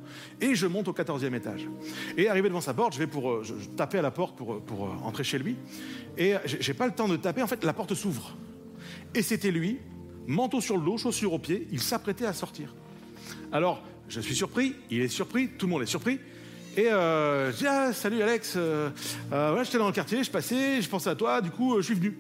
[0.42, 1.68] et je monte au 14e étage.
[2.18, 3.42] Et arrivé devant sa porte, je vais pour
[3.78, 5.56] tapais à la porte pour, pour entrer chez lui.
[6.18, 7.42] Et j'ai pas le temps de taper.
[7.42, 8.36] En fait, la porte s'ouvre.
[9.16, 9.80] Et c'était lui,
[10.28, 11.68] manteau sur le dos, chaussures aux pieds.
[11.72, 12.76] Il s'apprêtait à sortir.
[13.52, 16.20] Alors, je suis surpris, il est surpris, tout le monde est surpris.
[16.78, 18.90] Et euh, je dis ah, salut Alex, euh,
[19.32, 21.82] euh, voilà, j'étais dans le quartier, je passais, je pensais à toi, du coup euh,
[21.82, 22.18] je suis venu.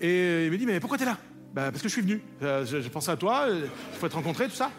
[0.00, 1.18] Et il me dit mais pourquoi t'es là?
[1.54, 2.20] Bah, Parce que je suis venu.
[2.42, 4.72] Euh, je, je pensais à toi, je pourrais te rencontrer, tout ça.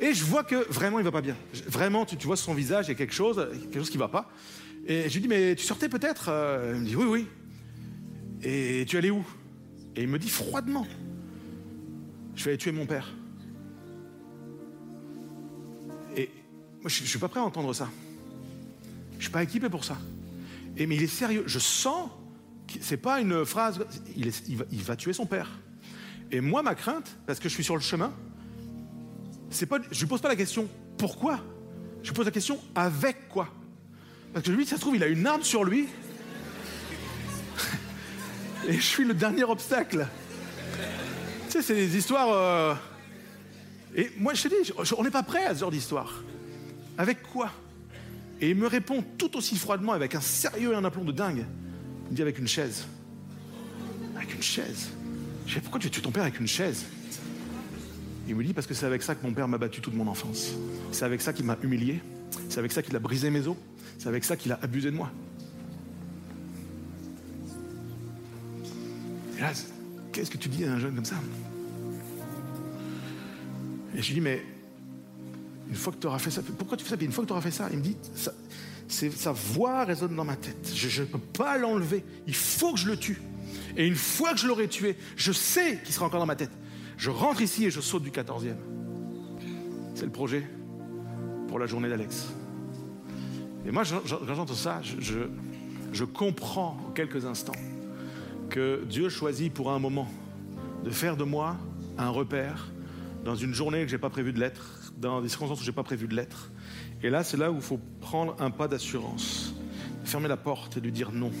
[0.00, 1.36] Et je vois que vraiment il va pas bien.
[1.66, 4.08] Vraiment, tu, vois sur son visage, il y a quelque chose, quelque chose qui va
[4.08, 4.30] pas.
[4.86, 6.30] Et je lui dis mais tu sortais peut-être?
[6.74, 7.26] Il me dit oui oui.
[8.42, 9.24] Et tu allais où?
[9.96, 10.86] Et il me dit froidement.
[12.34, 13.12] Je vais aller tuer mon père.
[16.86, 17.88] Je ne suis pas prêt à entendre ça.
[19.12, 19.98] Je ne suis pas équipé pour ça.
[20.76, 21.44] Mais il est sérieux.
[21.46, 22.10] Je sens
[22.66, 23.84] que c'est pas une phrase.
[24.16, 25.50] Il, va, tuer son père.
[26.30, 28.12] Et moi, ma crainte, parce que je suis sur le chemin,
[29.50, 29.78] c'est pas.
[29.90, 30.68] Je lui pose pas la question
[30.98, 31.40] pourquoi?
[32.02, 33.48] Je lui pose la question avec quoi?
[34.32, 35.88] Parce que lui, ça se trouve, il a une arme sur lui.
[38.68, 40.06] Et je suis le dernier obstacle.
[41.46, 42.32] Tu sais, c'est des histoires.
[42.32, 42.74] euh,
[43.94, 46.22] et moi, je te dis, on n'est pas prêt à ce genre d'histoire.
[47.02, 47.50] Avec quoi?
[48.40, 51.44] Et il me répond tout aussi froidement, avec un sérieux et un aplomb de dingue.
[52.04, 52.84] Il me dit avec une chaise.
[54.14, 54.90] Avec une chaise?
[55.48, 56.84] Je dis, pourquoi tu tues ton père avec une chaise?
[58.28, 60.06] Il me dit, parce que c'est avec ça que mon père m'a battu toute mon
[60.06, 60.52] enfance.
[60.92, 62.00] C'est avec ça qu'il m'a humilié.
[62.48, 63.56] C'est avec ça qu'il a brisé mes os.
[63.98, 65.10] C'est avec ça qu'il a abusé de moi.
[69.36, 69.50] Et là,
[70.12, 71.16] qu'est-ce que tu dis à un jeune comme ça?
[73.96, 74.51] Et je lui dis, mais
[75.72, 77.02] une fois que tu auras fait ça, pourquoi tu fais ça?
[77.02, 77.96] Une fois que tu auras fait ça, il me dit,
[78.88, 80.70] sa voix résonne dans ma tête.
[80.74, 82.04] Je ne peux pas l'enlever.
[82.26, 83.22] Il faut que je le tue.
[83.78, 86.50] Et une fois que je l'aurai tué, je sais qu'il sera encore dans ma tête.
[86.98, 88.54] Je rentre ici et je saute du 14e.
[89.94, 90.46] C'est le projet
[91.48, 92.26] pour la journée d'Alex.
[93.66, 95.28] Et moi, quand j'entends ça, je, je-
[95.94, 97.52] je comprends en quelques instants
[98.50, 100.06] que Dieu choisit pour un moment
[100.84, 101.56] de faire de moi
[101.96, 102.70] un repère
[103.24, 105.82] dans une journée que j'ai pas prévu de l'être, dans des circonstances où j'ai pas
[105.82, 106.50] prévu de l'être.
[107.02, 109.54] Et là, c'est là où il faut prendre un pas d'assurance,
[110.04, 111.32] fermer la porte et lui dire non.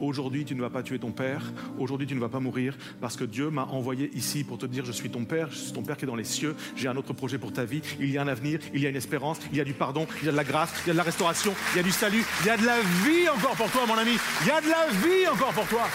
[0.00, 3.16] aujourd'hui tu ne vas pas tuer ton père, aujourd'hui tu ne vas pas mourir, parce
[3.16, 5.82] que Dieu m'a envoyé ici pour te dire je suis ton père, je suis ton
[5.82, 8.18] père qui est dans les cieux, j'ai un autre projet pour ta vie, il y
[8.18, 10.28] a un avenir, il y a une espérance, il y a du pardon, il y
[10.28, 12.24] a de la grâce, il y a de la restauration, il y a du salut,
[12.40, 14.12] il y a de la vie encore pour toi mon ami,
[14.42, 15.86] il y a de la vie encore pour toi.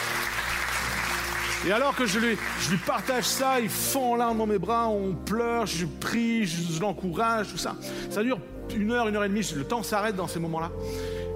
[1.65, 2.37] Et alors que je lui,
[2.85, 7.57] partage ça, il fond en dans mes bras, on pleure, je prie, je, l'encourage, tout
[7.57, 7.75] ça.
[8.11, 8.37] Ça dure
[8.75, 10.71] une heure, une heure et demie, le temps s'arrête dans ces moments-là.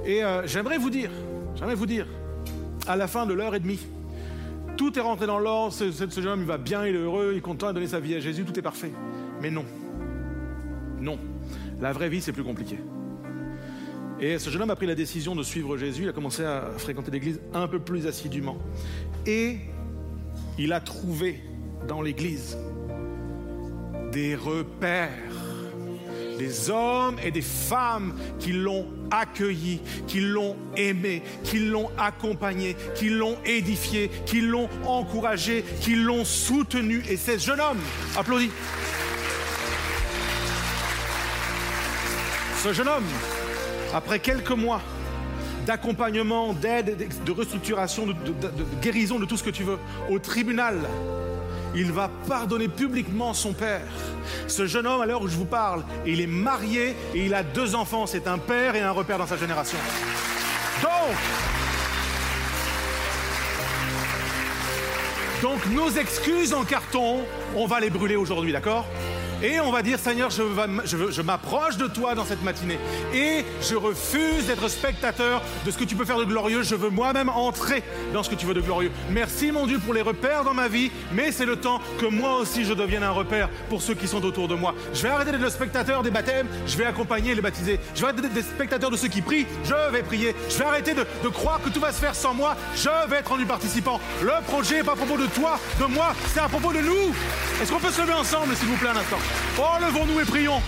[0.06, 1.10] Et euh, j'aimerais vous dire,
[1.56, 2.06] j'aimerais vous dire,
[2.88, 3.80] à la fin de l'heure et demie,
[4.78, 7.40] tout est rentré dans l'ordre, ce, jeune homme il va bien, il est heureux, il
[7.40, 8.92] est content de donner sa vie à Jésus, tout est parfait.
[9.42, 9.66] Mais non,
[11.00, 11.18] non,
[11.82, 12.78] la vraie vie c'est plus compliqué.
[14.20, 16.70] Et ce jeune homme a pris la décision de suivre Jésus, il a commencé à
[16.78, 18.58] fréquenter l'église un peu plus assidûment.
[19.26, 19.58] Et
[20.60, 21.42] il a trouvé
[21.88, 22.58] dans l'église
[24.12, 25.10] des repères,
[26.38, 33.10] des hommes et des femmes qui l'ont accueilli, qui l'ont aimé, qui l'ont accompagné, qui
[33.10, 37.04] l'ont édifié, qui l'ont encouragé, qui l'ont soutenu.
[37.10, 37.80] Et ce jeune homme,
[38.18, 38.52] applaudit.
[42.62, 43.08] Ce jeune homme,
[43.94, 44.82] après quelques mois
[45.70, 48.16] d'accompagnement, d'aide, de restructuration, de,
[48.82, 49.78] guérison, de tout ce que tu veux,
[50.10, 50.80] au tribunal,
[51.76, 53.86] il va pardonner publiquement son père.
[54.48, 57.44] Ce jeune homme, à l'heure où je vous parle, il est marié et il a
[57.44, 58.08] deux enfants.
[58.08, 59.78] C'est un père et un repère dans sa génération.
[65.44, 67.20] Donc nos excuses en carton,
[67.56, 68.88] on va les brûler aujourd'hui, d'accord?
[69.42, 72.80] Et on va dire, Seigneur, je, m'approche de toi dans cette matinée.
[73.14, 76.64] Et je refuse d'être spectateur de ce que tu peux faire de glorieux.
[76.64, 77.84] Je veux moi-même entrer
[78.14, 78.92] dans ce que tu veux de glorieux.
[79.12, 80.92] Merci, mon Dieu, pour les repères dans ma vie.
[81.14, 84.24] Mais c'est le temps que moi aussi, je devienne un repère pour ceux qui sont
[84.26, 84.76] autour de moi.
[84.94, 86.48] Je vais arrêter d'être le spectateur des baptêmes.
[86.68, 87.80] Je vais accompagner les baptisés.
[87.96, 89.46] Je vais arrêter d'être le spectateur de ceux qui prient.
[89.64, 90.36] Je vais prier.
[90.50, 92.56] Je vais arrêter de, de croire que tout va se faire sans moi.
[92.76, 94.00] Je vais être rendu participant.
[94.22, 96.14] Le projet n'est pas à propos de toi, de moi.
[96.34, 97.14] C'est à propos de nous.
[97.62, 99.18] Est-ce qu'on peut se lever ensemble, s'il vous plaît, un instant?
[99.58, 100.62] Oh, levons-nous et prions.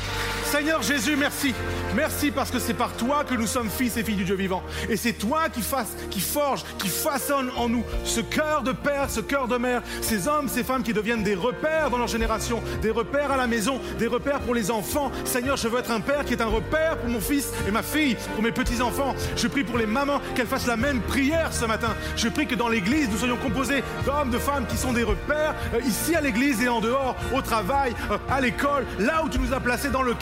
[0.52, 1.54] Seigneur Jésus, merci.
[1.96, 4.64] Merci parce que c'est par toi que nous sommes fils et filles du Dieu vivant.
[4.90, 9.10] Et c'est toi qui, fasse, qui forge, qui façonne en nous ce cœur de père,
[9.10, 12.62] ce cœur de mère, ces hommes, ces femmes qui deviennent des repères dans leur génération,
[12.82, 15.10] des repères à la maison, des repères pour les enfants.
[15.24, 17.82] Seigneur, je veux être un père qui est un repère pour mon fils et ma
[17.82, 19.16] fille, pour mes petits-enfants.
[19.38, 21.96] Je prie pour les mamans qu'elles fassent la même prière ce matin.
[22.18, 25.56] Je prie que dans l'église, nous soyons composés d'hommes, de femmes qui sont des repères,
[25.74, 29.40] euh, ici à l'église et en dehors, au travail, euh, à l'école, là où tu
[29.40, 30.14] nous as placés dans le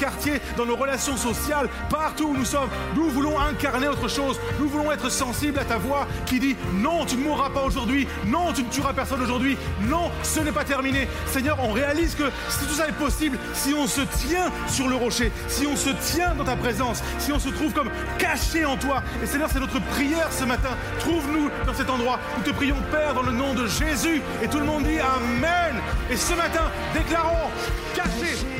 [0.57, 2.69] dans nos relations sociales, partout où nous sommes.
[2.95, 4.39] Nous voulons incarner autre chose.
[4.59, 8.07] Nous voulons être sensibles à ta voix qui dit non, tu ne mourras pas aujourd'hui.
[8.25, 9.57] Non, tu ne tueras personne aujourd'hui.
[9.81, 11.07] Non, ce n'est pas terminé.
[11.27, 14.95] Seigneur, on réalise que si tout ça est possible, si on se tient sur le
[14.95, 18.75] rocher, si on se tient dans ta présence, si on se trouve comme caché en
[18.75, 19.01] toi.
[19.23, 20.75] Et Seigneur, c'est notre prière ce matin.
[20.99, 22.19] Trouve-nous dans cet endroit.
[22.37, 24.21] Nous te prions, Père, dans le nom de Jésus.
[24.43, 25.81] Et tout le monde dit Amen.
[26.09, 27.49] Et ce matin, déclarons
[27.95, 28.58] caché